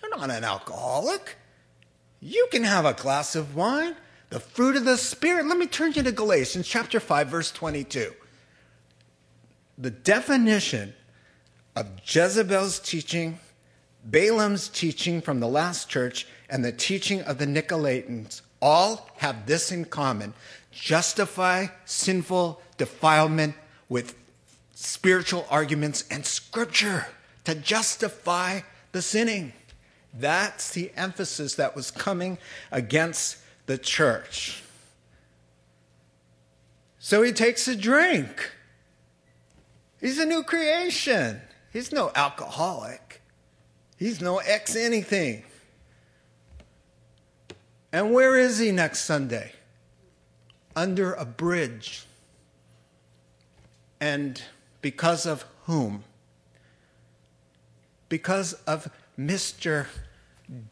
[0.00, 1.36] You're not an alcoholic.
[2.20, 3.96] You can have a glass of wine,
[4.30, 5.46] the fruit of the Spirit.
[5.46, 8.12] Let me turn you to Galatians chapter 5, verse 22.
[9.76, 10.94] The definition
[11.74, 13.40] of Jezebel's teaching,
[14.04, 19.72] Balaam's teaching from the last church, and the teaching of the Nicolaitans all have this
[19.72, 20.32] in common
[20.70, 23.56] justify sinful defilement
[23.88, 24.14] with
[24.72, 27.08] spiritual arguments and scripture
[27.42, 28.60] to justify
[28.92, 29.52] the sinning.
[30.16, 32.38] That's the emphasis that was coming
[32.70, 34.62] against the church.
[37.00, 38.52] So he takes a drink.
[40.00, 41.40] He's a new creation.
[41.72, 43.22] He's no alcoholic.
[43.96, 45.42] He's no ex anything.
[47.94, 49.52] And where is he next Sunday?
[50.74, 52.06] Under a bridge.
[54.00, 54.42] And
[54.82, 56.02] because of whom?
[58.08, 59.86] Because of Mr.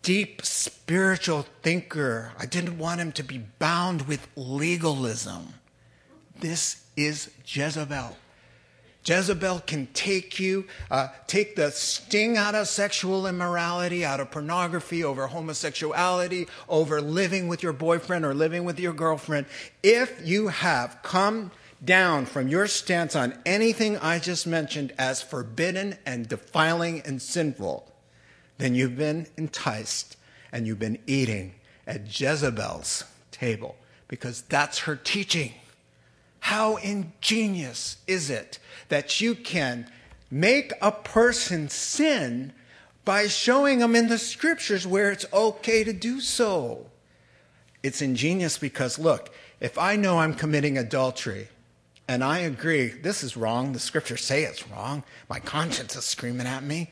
[0.03, 2.33] Deep spiritual thinker.
[2.41, 5.55] I didn't want him to be bound with legalism.
[6.41, 8.17] This is Jezebel.
[9.05, 15.03] Jezebel can take you, uh, take the sting out of sexual immorality, out of pornography,
[15.03, 19.47] over homosexuality, over living with your boyfriend or living with your girlfriend.
[19.83, 21.51] If you have come
[21.85, 27.91] down from your stance on anything I just mentioned as forbidden and defiling and sinful,
[28.59, 30.17] then you've been enticed
[30.53, 31.55] and you've been eating
[31.89, 33.75] at Jezebel's table
[34.07, 35.55] because that's her teaching.
[36.43, 39.87] How ingenious is it that you can
[40.29, 42.53] make a person sin
[43.05, 46.87] by showing them in the scriptures where it's okay to do so?
[47.85, 51.47] It's ingenious because, look, if I know I'm committing adultery
[52.09, 56.49] and I agree, this is wrong, the scriptures say it's wrong, my conscience is screaming
[56.49, 56.91] at me,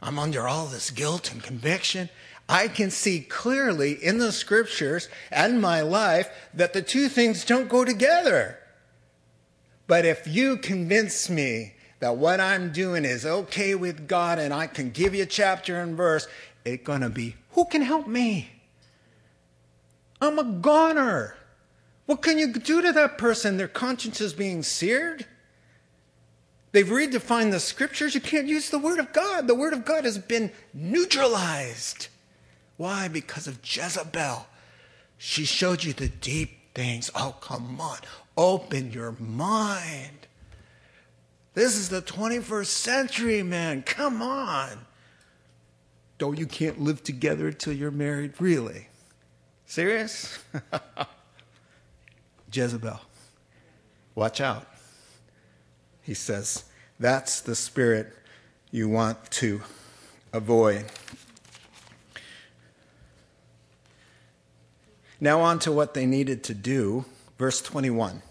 [0.00, 2.10] I'm under all this guilt and conviction.
[2.48, 7.68] I can see clearly in the scriptures and my life that the two things don't
[7.68, 8.60] go together.
[9.86, 14.66] But if you convince me that what I'm doing is okay with God and I
[14.66, 16.26] can give you chapter and verse,
[16.64, 18.50] it's going to be who can help me?
[20.20, 21.36] I'm a goner.
[22.06, 23.56] What can you do to that person?
[23.56, 25.26] Their conscience is being seared.
[26.72, 28.14] They've redefined the scriptures.
[28.14, 29.46] You can't use the word of God.
[29.46, 32.08] The word of God has been neutralized.
[32.76, 33.06] Why?
[33.06, 34.46] Because of Jezebel.
[35.16, 37.10] She showed you the deep things.
[37.14, 37.98] Oh, come on.
[38.36, 40.26] Open your mind.
[41.54, 43.82] This is the 21st century, man.
[43.82, 44.86] Come on.
[46.18, 48.34] Though you can't live together till you're married.
[48.40, 48.88] Really?
[49.66, 50.38] Serious?
[52.52, 53.00] Jezebel.
[54.14, 54.66] Watch out.
[56.02, 56.64] he says.
[56.98, 58.12] That's the spirit
[58.70, 59.62] you want to
[60.32, 60.86] avoid.
[65.20, 67.04] Now, on to what they needed to do.
[67.38, 68.22] Verse 21.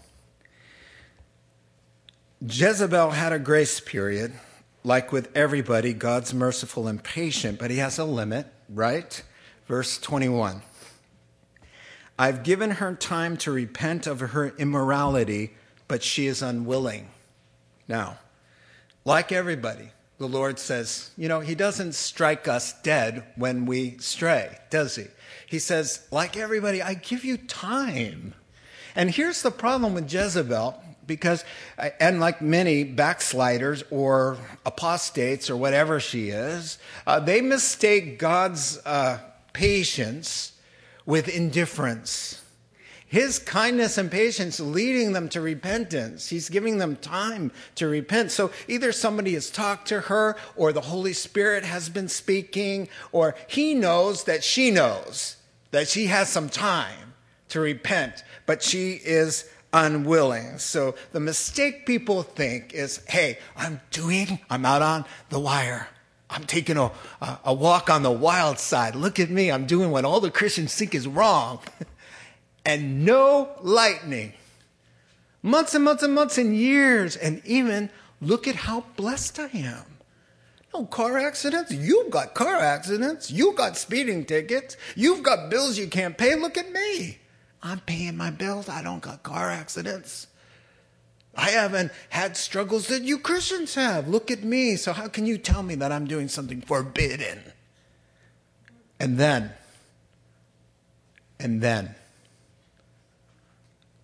[2.40, 4.32] Jezebel had a grace period.
[4.82, 9.22] Like with everybody, God's merciful and patient, but he has a limit, right?
[9.66, 10.60] Verse 21.
[12.18, 15.54] I've given her time to repent of her immorality,
[15.88, 17.08] but she is unwilling.
[17.88, 18.18] Now,
[19.04, 24.58] like everybody, the Lord says, you know, He doesn't strike us dead when we stray,
[24.70, 25.06] does He?
[25.46, 28.34] He says, like everybody, I give you time.
[28.94, 31.44] And here's the problem with Jezebel, because,
[32.00, 39.18] and like many backsliders or apostates or whatever she is, uh, they mistake God's uh,
[39.52, 40.52] patience
[41.06, 42.40] with indifference.
[43.06, 46.28] His kindness and patience leading them to repentance.
[46.30, 48.32] He's giving them time to repent.
[48.32, 53.36] So either somebody has talked to her, or the Holy Spirit has been speaking, or
[53.46, 55.36] he knows that she knows
[55.70, 57.13] that she has some time
[57.54, 60.58] to repent, but she is unwilling.
[60.58, 65.88] So the mistake people think is hey, I'm doing, I'm out on the wire.
[66.28, 66.90] I'm taking a,
[67.44, 68.96] a, walk on the wild side.
[68.96, 69.52] Look at me.
[69.52, 71.60] I'm doing what all the Christians think is wrong.
[72.66, 74.32] and no lightning.
[75.40, 77.14] Months and months and months and years.
[77.14, 77.88] And even
[78.20, 79.84] look at how blessed I am.
[80.72, 81.70] No car accidents.
[81.70, 83.30] You've got car accidents.
[83.30, 84.76] You've got speeding tickets.
[84.96, 86.34] You've got bills you can't pay.
[86.34, 87.18] Look at me.
[87.64, 88.68] I'm paying my bills.
[88.68, 90.26] I don't got car accidents.
[91.34, 94.06] I haven't had struggles that you Christians have.
[94.06, 94.76] Look at me.
[94.76, 97.42] So, how can you tell me that I'm doing something forbidden?
[99.00, 99.50] And then,
[101.40, 101.94] and then,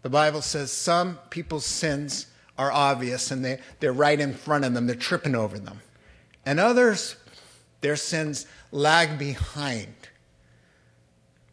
[0.03, 2.27] the Bible says some people's sins
[2.59, 5.81] are obvious and they, they're right in front of them, they're tripping over them.
[6.45, 7.17] And others,
[7.83, 9.95] their sins lag behind.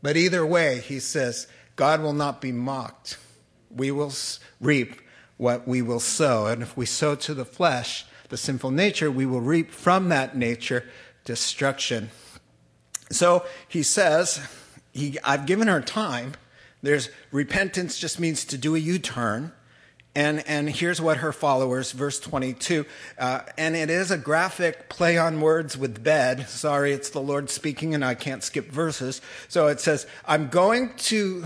[0.02, 1.48] But either way, he says,
[1.78, 3.18] God will not be mocked.
[3.70, 4.12] We will
[4.60, 5.00] reap
[5.38, 6.48] what we will sow.
[6.48, 10.36] And if we sow to the flesh, the sinful nature, we will reap from that
[10.36, 10.84] nature
[11.24, 12.10] destruction.
[13.10, 14.46] So he says,
[14.92, 16.34] he, I've given her time.
[16.82, 19.54] There's repentance just means to do a U turn.
[20.18, 22.88] And, and here's what her followers, verse 22,
[23.20, 26.50] uh, and it is a graphic play on words with bed.
[26.50, 29.22] Sorry, it's the Lord speaking and I can't skip verses.
[29.48, 31.46] So it says, I'm going to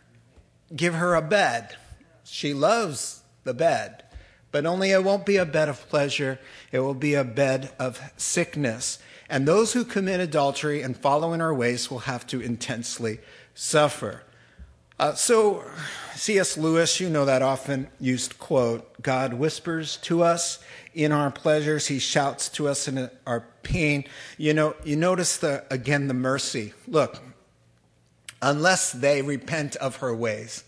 [0.74, 1.76] give her a bed.
[2.24, 4.04] She loves the bed.
[4.50, 6.38] But only it won't be a bed of pleasure,
[6.72, 8.98] it will be a bed of sickness.
[9.28, 13.18] And those who commit adultery and follow in our ways will have to intensely
[13.54, 14.22] suffer.
[14.98, 15.62] Uh, so,
[16.14, 16.56] C.S.
[16.56, 20.58] Lewis, you know that often used quote God whispers to us
[20.94, 24.04] in our pleasures, He shouts to us in our pain.
[24.38, 26.72] You know, you notice the, again, the mercy.
[26.88, 27.22] Look,
[28.40, 30.64] unless they repent of her ways.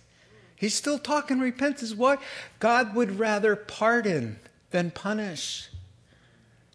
[0.54, 1.94] He's still talking repentance.
[1.94, 2.18] Why?
[2.58, 5.70] God would rather pardon than punish.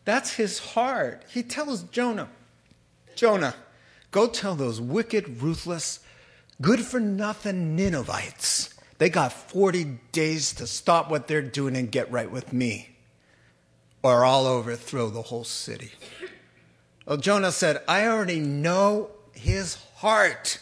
[0.06, 1.24] That's his heart.
[1.30, 2.30] He tells Jonah,
[3.16, 3.54] Jonah,
[4.12, 6.00] go tell those wicked, ruthless,
[6.64, 8.74] good for nothing Ninevites.
[8.98, 12.96] They got 40 days to stop what they're doing and get right with me,
[14.02, 15.92] or I'll overthrow the whole city.
[17.06, 20.60] Well, Jonah said, I already know his heart.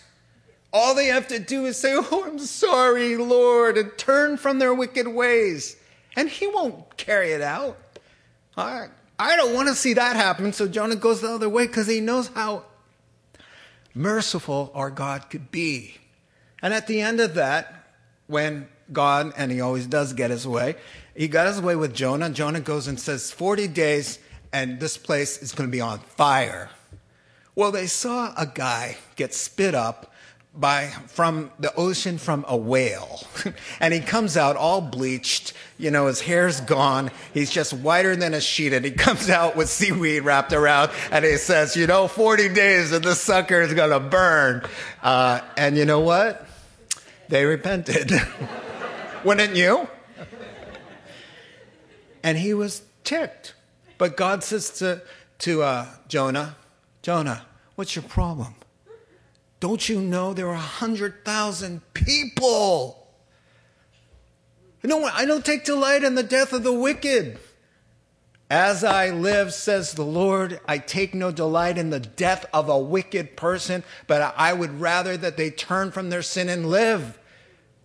[0.73, 4.73] All they have to do is say, Oh, I'm sorry, Lord, and turn from their
[4.73, 5.75] wicked ways.
[6.15, 7.77] And he won't carry it out.
[8.57, 8.87] I,
[9.19, 10.51] I don't want to see that happen.
[10.51, 12.65] So Jonah goes the other way because he knows how
[13.93, 15.97] merciful our God could be.
[16.61, 17.87] And at the end of that,
[18.27, 20.75] when God, and he always does get his way,
[21.15, 22.29] he got his way with Jonah.
[22.29, 24.19] Jonah goes and says, 40 days,
[24.53, 26.69] and this place is going to be on fire.
[27.55, 30.10] Well, they saw a guy get spit up
[30.53, 33.21] by from the ocean from a whale.
[33.79, 37.09] And he comes out all bleached you know his hair's gone.
[37.33, 41.23] He's just whiter than a sheet and he comes out with seaweed wrapped around and
[41.25, 44.63] he says you know 40 days and the sucker is going to burn.
[45.01, 46.45] Uh, and you know what?
[47.29, 48.11] They repented.
[49.23, 49.87] Wouldn't you?
[52.23, 53.55] And he was ticked.
[53.97, 55.01] But god says to,
[55.39, 56.57] to uh, jonah
[57.01, 57.45] jonah
[57.75, 58.55] what's your problem
[59.61, 63.07] don't you know there are 100,000 people?
[64.83, 67.39] No, I don't take delight in the death of the wicked.
[68.49, 72.77] As I live, says the Lord, I take no delight in the death of a
[72.79, 77.19] wicked person, but I would rather that they turn from their sin and live.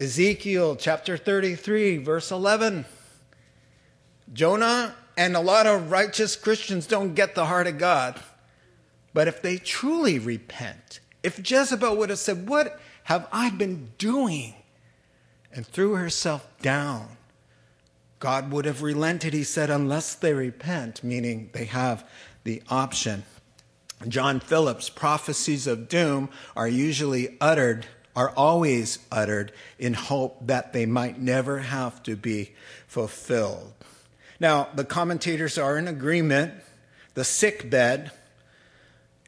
[0.00, 2.86] Ezekiel chapter 33, verse 11.
[4.32, 8.18] Jonah and a lot of righteous Christians don't get the heart of God.
[9.12, 14.54] But if they truly repent, if Jezebel would have said, What have I been doing?
[15.52, 17.16] and threw herself down,
[18.18, 22.06] God would have relented, he said, unless they repent, meaning they have
[22.44, 23.24] the option.
[24.06, 30.84] John Phillips' prophecies of doom are usually uttered, are always uttered in hope that they
[30.84, 32.52] might never have to be
[32.86, 33.72] fulfilled.
[34.38, 36.52] Now, the commentators are in agreement.
[37.14, 38.12] The sick bed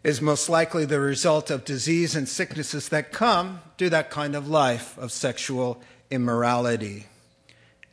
[0.03, 4.49] is most likely the result of disease and sicknesses that come to that kind of
[4.49, 5.81] life of sexual
[6.11, 7.07] immorality.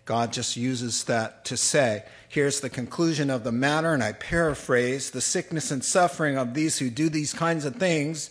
[0.06, 5.10] God just uses that to say, here's the conclusion of the matter, and I paraphrase
[5.10, 8.30] the sickness and suffering of these who do these kinds of things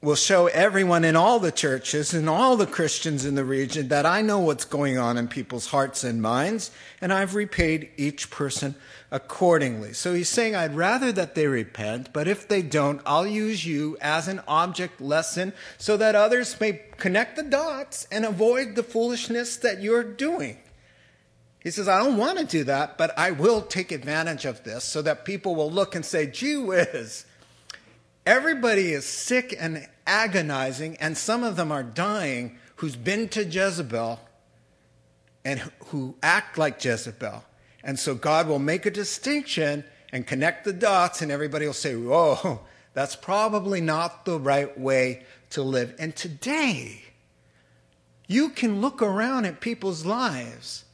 [0.00, 4.04] will show everyone in all the churches and all the Christians in the region that
[4.04, 6.70] I know what's going on in people's hearts and minds,
[7.00, 8.74] and I've repaid each person
[9.14, 9.92] accordingly.
[9.92, 13.96] So he's saying, I'd rather that they repent, but if they don't, I'll use you
[14.00, 19.56] as an object lesson so that others may connect the dots and avoid the foolishness
[19.58, 20.58] that you're doing.
[21.60, 24.82] He says, I don't want to do that, but I will take advantage of this
[24.82, 27.24] so that people will look and say, gee whiz,
[28.26, 34.18] everybody is sick and agonizing, and some of them are dying who's been to Jezebel
[35.44, 37.44] and who act like Jezebel.
[37.84, 41.94] And so God will make a distinction and connect the dots, and everybody will say,
[41.94, 42.60] Whoa,
[42.94, 45.94] that's probably not the right way to live.
[45.98, 47.02] And today,
[48.26, 50.84] you can look around at people's lives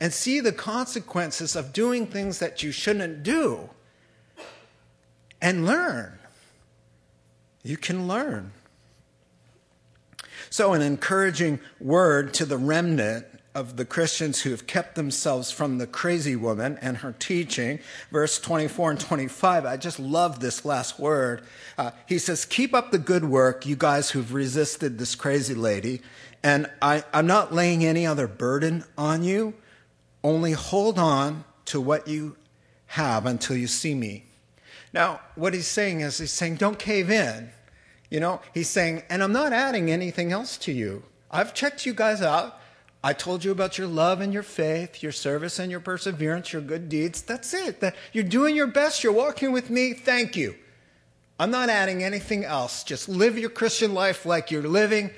[0.00, 3.70] and see the consequences of doing things that you shouldn't do
[5.40, 6.18] and learn.
[7.62, 8.52] You can learn.
[10.48, 15.78] So, an encouraging word to the remnant of the Christians who have kept themselves from
[15.78, 17.80] the crazy woman and her teaching.
[18.10, 21.42] Verse 24 and 25, I just love this last word.
[21.76, 26.00] Uh, he says, Keep up the good work, you guys who've resisted this crazy lady.
[26.42, 29.54] And I, I'm not laying any other burden on you.
[30.22, 32.36] Only hold on to what you
[32.86, 34.26] have until you see me.
[34.92, 37.50] Now, what he's saying is, he's saying, don't cave in.
[38.10, 41.04] You know, he's saying, and I'm not adding anything else to you.
[41.30, 42.59] I've checked you guys out.
[43.02, 46.60] I told you about your love and your faith, your service and your perseverance, your
[46.60, 47.22] good deeds.
[47.22, 47.80] That's it.
[47.80, 49.02] That you're doing your best.
[49.02, 49.94] You're walking with me.
[49.94, 50.54] Thank you.
[51.38, 52.84] I'm not adding anything else.
[52.84, 55.10] Just live your Christian life like you're living.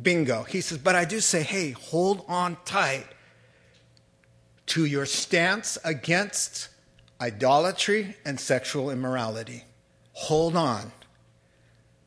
[0.00, 0.44] Bingo.
[0.44, 3.06] He says, but I do say, hey, hold on tight
[4.66, 6.70] to your stance against
[7.20, 9.64] idolatry and sexual immorality.
[10.14, 10.90] Hold on.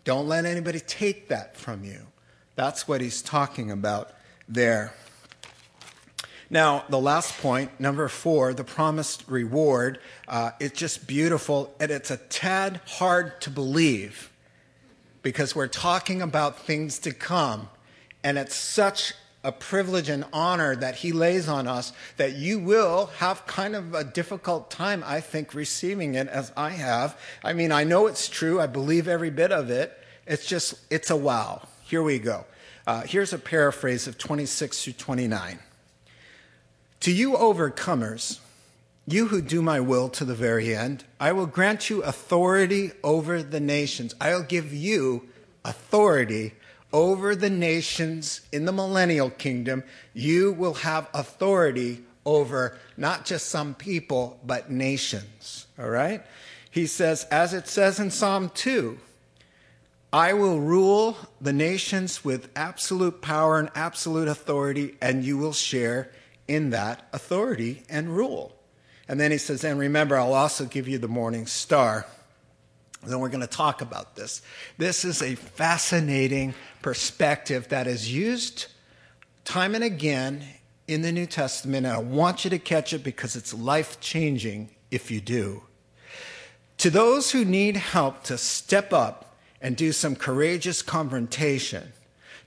[0.04, 2.08] Don't let anybody take that from you.
[2.56, 4.12] That's what he's talking about
[4.48, 4.94] there.
[6.50, 10.00] Now, the last point, number four, the promised reward.
[10.28, 14.32] Uh, it's just beautiful, and it's a tad hard to believe
[15.22, 17.68] because we're talking about things to come,
[18.24, 23.08] and it's such a privilege and honor that He lays on us that you will
[23.18, 27.20] have kind of a difficult time, I think, receiving it as I have.
[27.44, 29.98] I mean, I know it's true, I believe every bit of it.
[30.26, 31.68] It's just, it's a wow.
[31.84, 32.46] Here we go.
[32.88, 35.60] Uh, here's a paraphrase of 26 through 29.
[37.02, 38.40] To you overcomers,
[39.06, 43.44] you who do my will to the very end, I will grant you authority over
[43.44, 44.16] the nations.
[44.22, 45.28] I'll give you
[45.66, 46.54] authority
[46.94, 49.84] over the nations in the millennial kingdom,
[50.14, 55.68] you will have authority over not just some people, but nations.
[55.78, 56.26] All right?
[56.72, 58.98] He says, as it says in Psalm 2,
[60.12, 66.12] I will rule the nations with absolute power and absolute authority, and you will share
[66.48, 68.56] in that authority and rule.
[69.10, 72.06] And then he says, and remember, I'll also give you the morning star.
[73.06, 74.42] Then we're going to talk about this.
[74.78, 78.68] This is a fascinating perspective that is used
[79.44, 80.44] time and again
[80.88, 84.70] in the New Testament, and I want you to catch it because it's life changing
[84.90, 85.64] if you do.
[86.80, 89.27] To those who need help to step up
[89.62, 91.94] and do some courageous confrontation,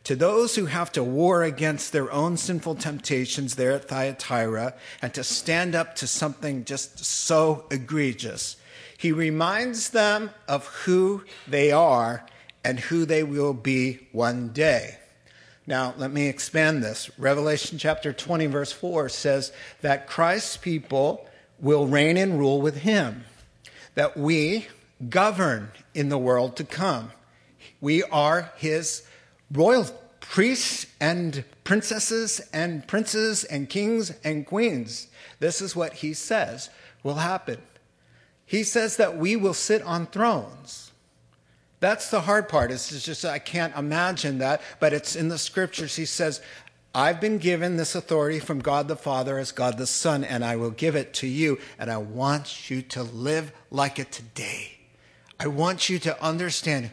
[0.05, 5.13] to those who have to war against their own sinful temptations there at Thyatira and
[5.15, 8.57] to stand up to something just so egregious,
[8.97, 12.25] he reminds them of who they are
[12.65, 14.97] and who they will be one day.
[15.67, 17.11] Now, let me expand this.
[17.19, 19.53] Revelation chapter 20, verse 4 says
[19.83, 23.25] that Christ's people will reign and rule with him,
[23.95, 24.67] that we
[25.09, 27.13] govern in the world to come.
[27.81, 29.03] We are his
[29.53, 29.87] royal
[30.21, 35.09] priests and princesses and princes and kings and queens.
[35.39, 36.71] This is what he says
[37.03, 37.59] will happen.
[38.45, 40.93] He says that we will sit on thrones.
[41.79, 42.71] That's the hard part.
[42.71, 45.97] It's just, I can't imagine that, but it's in the scriptures.
[45.97, 46.43] He says,
[46.95, 50.57] I've been given this authority from God the Father as God the Son, and I
[50.57, 51.59] will give it to you.
[51.79, 54.80] And I want you to live like it today.
[55.41, 56.91] I want you to understand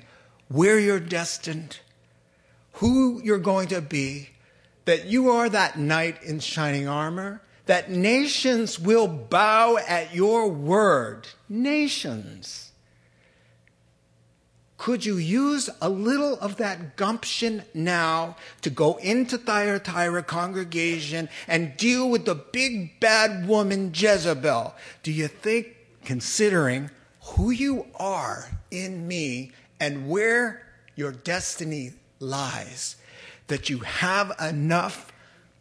[0.47, 1.79] where you're destined,
[2.73, 4.29] who you're going to be,
[4.85, 11.27] that you are that knight in shining armor, that nations will bow at your word.
[11.49, 12.71] Nations.
[14.77, 21.75] Could you use a little of that gumption now to go into Thyatira congregation and
[21.75, 24.73] deal with the big bad woman Jezebel?
[25.03, 25.75] Do you think,
[26.05, 26.91] considering
[27.29, 30.65] who you are in me and where
[30.95, 32.95] your destiny lies,
[33.47, 35.11] that you have enough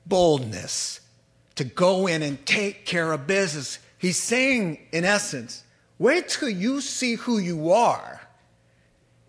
[0.07, 1.01] boldness
[1.57, 3.79] to go in and take care of business?
[3.99, 5.65] He's saying, in essence,
[5.99, 8.21] wait till you see who you are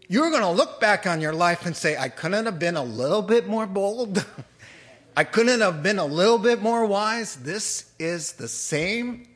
[0.08, 2.84] you're going to look back on your life and say, I couldn't have been a
[2.84, 4.26] little bit more bold.
[5.18, 7.36] I couldn't have been a little bit more wise.
[7.38, 9.28] This is the same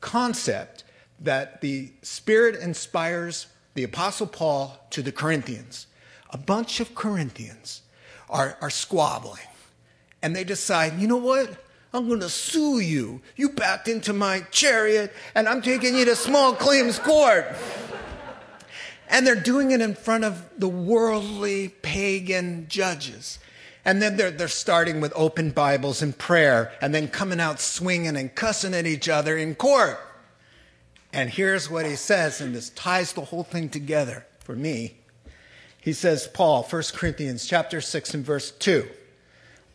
[0.00, 0.84] concept
[1.20, 5.86] that the Spirit inspires the Apostle Paul to the Corinthians.
[6.30, 7.82] A bunch of Corinthians
[8.28, 9.48] are, are squabbling,
[10.22, 11.64] and they decide, you know what?
[11.92, 13.20] I'm going to sue you.
[13.34, 17.46] You backed into my chariot, and I'm taking you to small claims court.
[19.08, 23.40] And they're doing it in front of the worldly pagan judges.
[23.84, 28.16] And then they're, they're starting with open Bibles and prayer, and then coming out swinging
[28.16, 29.98] and cussing at each other in court.
[31.12, 34.96] And here's what he says, and this ties the whole thing together for me.
[35.80, 38.86] He says, Paul, 1 Corinthians chapter 6 and verse 2.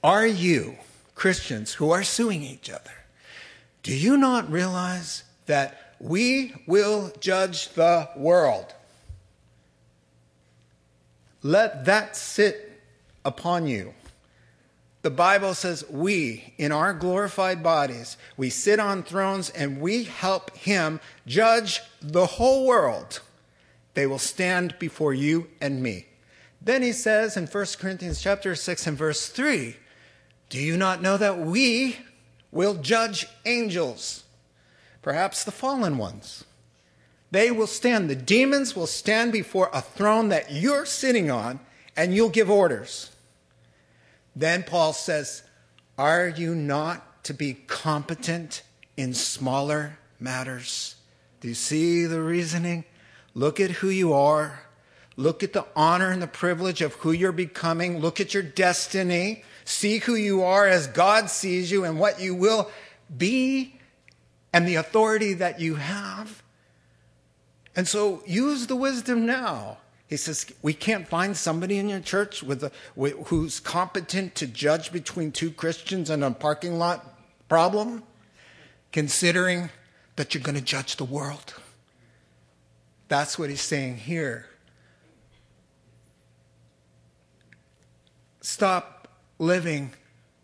[0.03, 0.77] Are you,
[1.15, 2.91] Christians who are suing each other,
[3.83, 8.73] do you not realize that we will judge the world?
[11.41, 12.81] Let that sit
[13.23, 13.93] upon you.
[15.05, 20.57] The Bible says we, in our glorified bodies, we sit on thrones and we help
[20.57, 23.19] him judge the whole world.
[23.93, 26.07] They will stand before you and me.
[26.59, 29.75] Then he says in 1 Corinthians chapter 6 and verse 3,
[30.49, 31.97] do you not know that we
[32.51, 34.23] will judge angels,
[35.03, 36.45] perhaps the fallen ones?
[37.29, 41.59] They will stand, the demons will stand before a throne that you're sitting on,
[41.95, 43.14] and you'll give orders.
[44.35, 45.43] Then Paul says,
[45.97, 48.63] Are you not to be competent
[48.97, 50.95] in smaller matters?
[51.39, 52.85] Do you see the reasoning?
[53.33, 54.61] Look at who you are.
[55.17, 57.99] Look at the honor and the privilege of who you're becoming.
[57.99, 59.43] Look at your destiny.
[59.63, 62.69] See who you are as God sees you and what you will
[63.15, 63.79] be
[64.51, 66.43] and the authority that you have.
[67.75, 69.77] And so use the wisdom now.
[70.07, 74.91] He says, We can't find somebody in your church with a, who's competent to judge
[74.91, 78.03] between two Christians in a parking lot problem,
[78.91, 79.69] considering
[80.15, 81.55] that you're going to judge the world.
[83.07, 84.47] That's what he's saying here.
[88.41, 89.07] Stop
[89.39, 89.93] living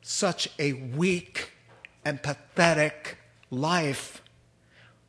[0.01, 1.51] such a weak
[2.03, 3.17] and pathetic
[3.49, 4.21] life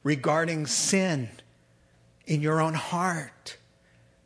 [0.02, 1.30] regarding sin
[2.26, 3.56] in your own heart.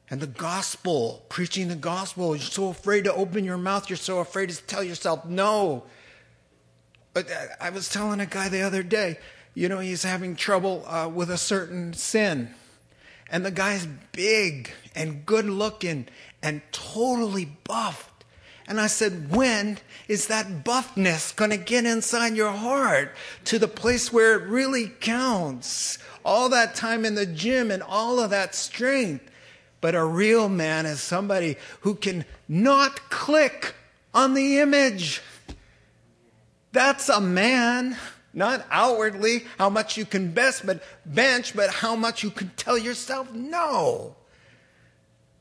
[0.08, 4.20] And the gospel, preaching the gospel, you're so afraid to open your mouth, you're so
[4.20, 5.84] afraid to tell yourself no.
[7.12, 7.28] But
[7.60, 9.18] I was telling a guy the other day,
[9.54, 12.54] you know, he's having trouble uh, with a certain sin.
[13.28, 16.06] And the guy's big and good looking
[16.42, 18.24] and totally buffed.
[18.68, 23.12] And I said, when is that buffness going to get inside your heart
[23.44, 25.98] to the place where it really counts?
[26.26, 29.30] all that time in the gym and all of that strength.
[29.86, 33.76] But a real man is somebody who can not click
[34.12, 35.22] on the image.
[36.72, 37.96] That's a man,
[38.34, 42.76] not outwardly how much you can best but bench, but how much you can tell
[42.76, 44.16] yourself no.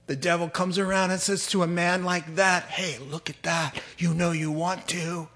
[0.06, 3.82] The devil comes around and says to a man like that, Hey, look at that.
[3.98, 5.28] You know you want to.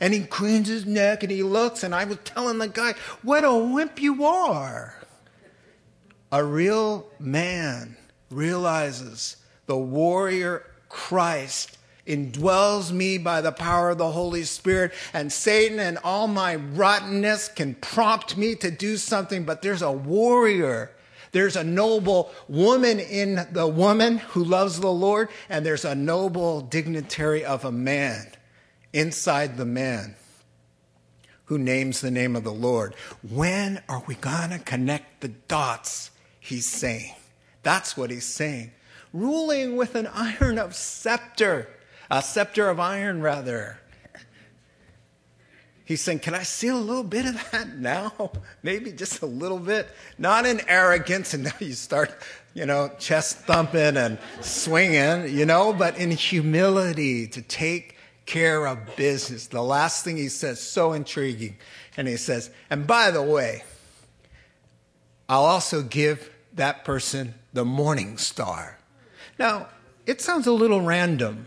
[0.00, 3.44] And he cranes his neck and he looks, and I was telling the guy, What
[3.44, 4.94] a wimp you are.
[6.32, 7.98] A real man
[8.34, 15.78] realizes the warrior Christ indwells me by the power of the Holy Spirit, and Satan
[15.78, 20.90] and all my rottenness can prompt me to do something, but there's a warrior
[21.34, 26.60] There's a noble woman in the woman who loves the Lord, and there's a noble
[26.60, 28.28] dignitary of a man
[28.92, 30.14] inside the man
[31.46, 32.94] who names the name of the Lord.
[33.28, 36.12] When are we going to connect the dots?
[36.38, 37.16] He's saying.
[37.64, 38.70] That's what he's saying.
[39.12, 41.68] Ruling with an iron of scepter,
[42.10, 43.80] a scepter of iron, rather.
[45.84, 48.32] He's saying, Can I see a little bit of that now?
[48.62, 49.88] Maybe just a little bit.
[50.18, 52.14] Not in arrogance, and now you start,
[52.54, 57.96] you know, chest thumping and swinging, you know, but in humility to take
[58.26, 59.48] care of business.
[59.48, 61.56] The last thing he says, so intriguing.
[61.96, 63.62] And he says, And by the way,
[65.28, 68.78] I'll also give that person the morning star.
[69.38, 69.68] Now,
[70.06, 71.46] it sounds a little random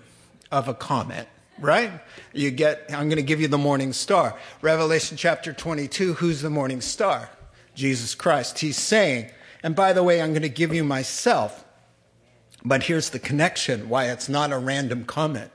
[0.52, 1.28] of a comment
[1.60, 1.92] right?
[2.34, 4.38] You get, I'm going to give you the morning star.
[4.62, 7.30] Revelation chapter 22, who's the morning star?
[7.76, 8.60] Jesus Christ.
[8.60, 9.32] He's saying,
[9.64, 11.64] and by the way, I'm going to give you myself.
[12.64, 15.52] But here's the connection why it's not a random comment.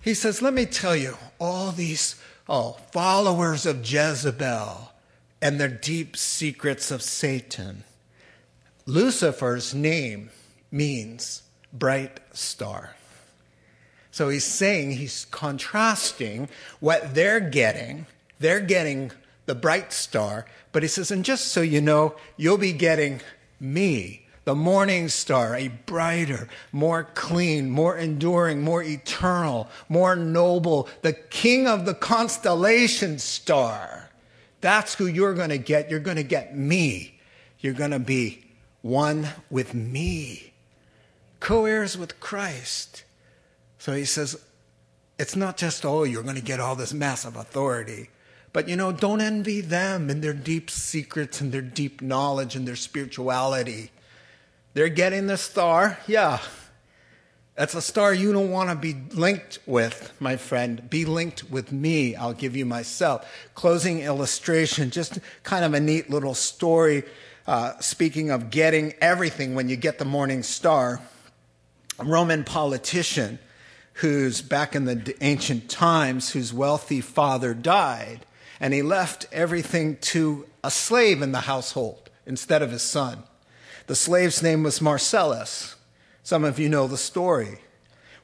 [0.00, 2.16] He says, Let me tell you, all these
[2.48, 4.92] oh, followers of Jezebel
[5.42, 7.84] and their deep secrets of Satan.
[8.88, 10.30] Lucifer's name
[10.70, 11.42] means
[11.74, 12.96] bright star.
[14.10, 16.48] So he's saying, he's contrasting
[16.80, 18.06] what they're getting.
[18.38, 19.12] They're getting
[19.44, 23.20] the bright star, but he says, and just so you know, you'll be getting
[23.60, 31.12] me, the morning star, a brighter, more clean, more enduring, more eternal, more noble, the
[31.12, 34.08] king of the constellation star.
[34.62, 35.90] That's who you're going to get.
[35.90, 37.20] You're going to get me.
[37.60, 38.47] You're going to be
[38.82, 40.52] one with me,
[41.40, 43.04] co heirs with Christ.
[43.78, 44.40] So he says,
[45.18, 48.10] it's not just, oh, you're going to get all this massive authority.
[48.52, 52.66] But you know, don't envy them and their deep secrets and their deep knowledge and
[52.66, 53.90] their spirituality.
[54.74, 55.98] They're getting the star.
[56.06, 56.38] Yeah.
[57.56, 60.88] That's a star you don't want to be linked with, my friend.
[60.88, 62.14] Be linked with me.
[62.14, 63.28] I'll give you myself.
[63.56, 67.02] Closing illustration, just kind of a neat little story.
[67.48, 71.00] Uh, speaking of getting everything when you get the morning star,
[71.98, 73.38] a Roman politician
[73.94, 78.26] who's back in the ancient times, whose wealthy father died,
[78.60, 83.22] and he left everything to a slave in the household instead of his son.
[83.86, 85.74] The slave's name was Marcellus.
[86.22, 87.60] Some of you know the story.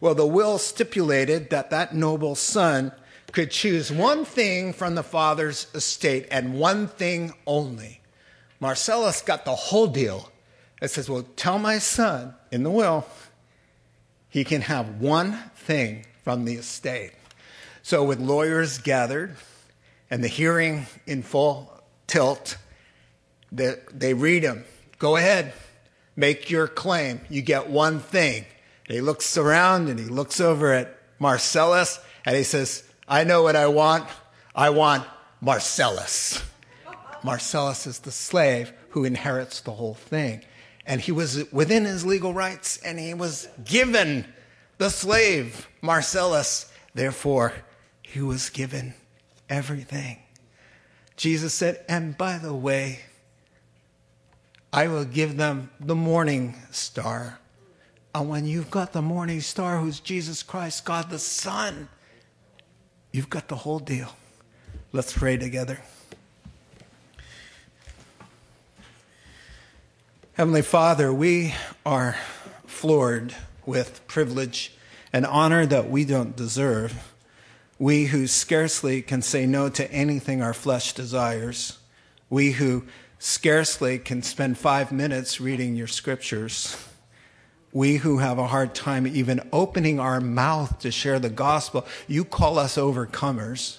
[0.02, 2.92] Well, the will stipulated that that noble son
[3.32, 8.02] could choose one thing from the father's estate and one thing only.
[8.64, 10.32] Marcellus got the whole deal.
[10.80, 13.04] It says, Well, tell my son in the will,
[14.30, 17.12] he can have one thing from the estate.
[17.82, 19.36] So, with lawyers gathered
[20.08, 22.56] and the hearing in full tilt,
[23.52, 24.64] they, they read him.
[24.98, 25.52] Go ahead,
[26.16, 27.20] make your claim.
[27.28, 28.46] You get one thing.
[28.86, 33.42] And he looks around and he looks over at Marcellus and he says, I know
[33.42, 34.08] what I want.
[34.54, 35.06] I want
[35.42, 36.42] Marcellus.
[37.24, 40.44] Marcellus is the slave who inherits the whole thing.
[40.86, 44.26] And he was within his legal rights and he was given
[44.76, 46.70] the slave, Marcellus.
[46.94, 47.54] Therefore,
[48.02, 48.92] he was given
[49.48, 50.18] everything.
[51.16, 53.00] Jesus said, and by the way,
[54.70, 57.38] I will give them the morning star.
[58.14, 61.88] And when you've got the morning star, who's Jesus Christ, God the Son,
[63.12, 64.14] you've got the whole deal.
[64.92, 65.80] Let's pray together.
[70.36, 71.54] Heavenly Father, we
[71.86, 72.16] are
[72.66, 74.72] floored with privilege
[75.12, 77.14] and honor that we don't deserve.
[77.78, 81.78] We who scarcely can say no to anything our flesh desires.
[82.30, 82.82] We who
[83.20, 86.84] scarcely can spend five minutes reading your scriptures.
[87.72, 91.86] We who have a hard time even opening our mouth to share the gospel.
[92.08, 93.78] You call us overcomers.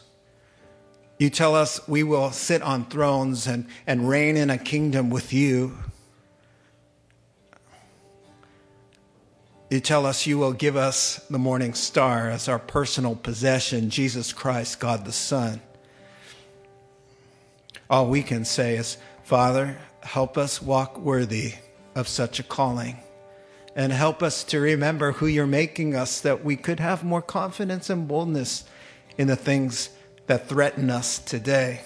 [1.20, 5.34] You tell us we will sit on thrones and, and reign in a kingdom with
[5.34, 5.80] you.
[9.70, 14.32] You tell us you will give us the morning star as our personal possession, Jesus
[14.32, 15.59] Christ, God the Son.
[17.89, 21.53] All we can say is, Father, help us walk worthy
[21.95, 22.97] of such a calling.
[23.76, 27.89] And help us to remember who you're making us, that we could have more confidence
[27.89, 28.66] and boldness
[29.18, 29.89] in the things
[30.28, 31.82] that threaten us today.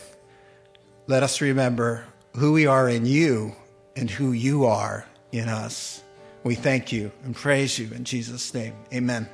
[1.07, 2.05] Let us remember
[2.36, 3.55] who we are in you
[3.95, 6.03] and who you are in us.
[6.43, 8.73] We thank you and praise you in Jesus' name.
[8.93, 9.29] Amen.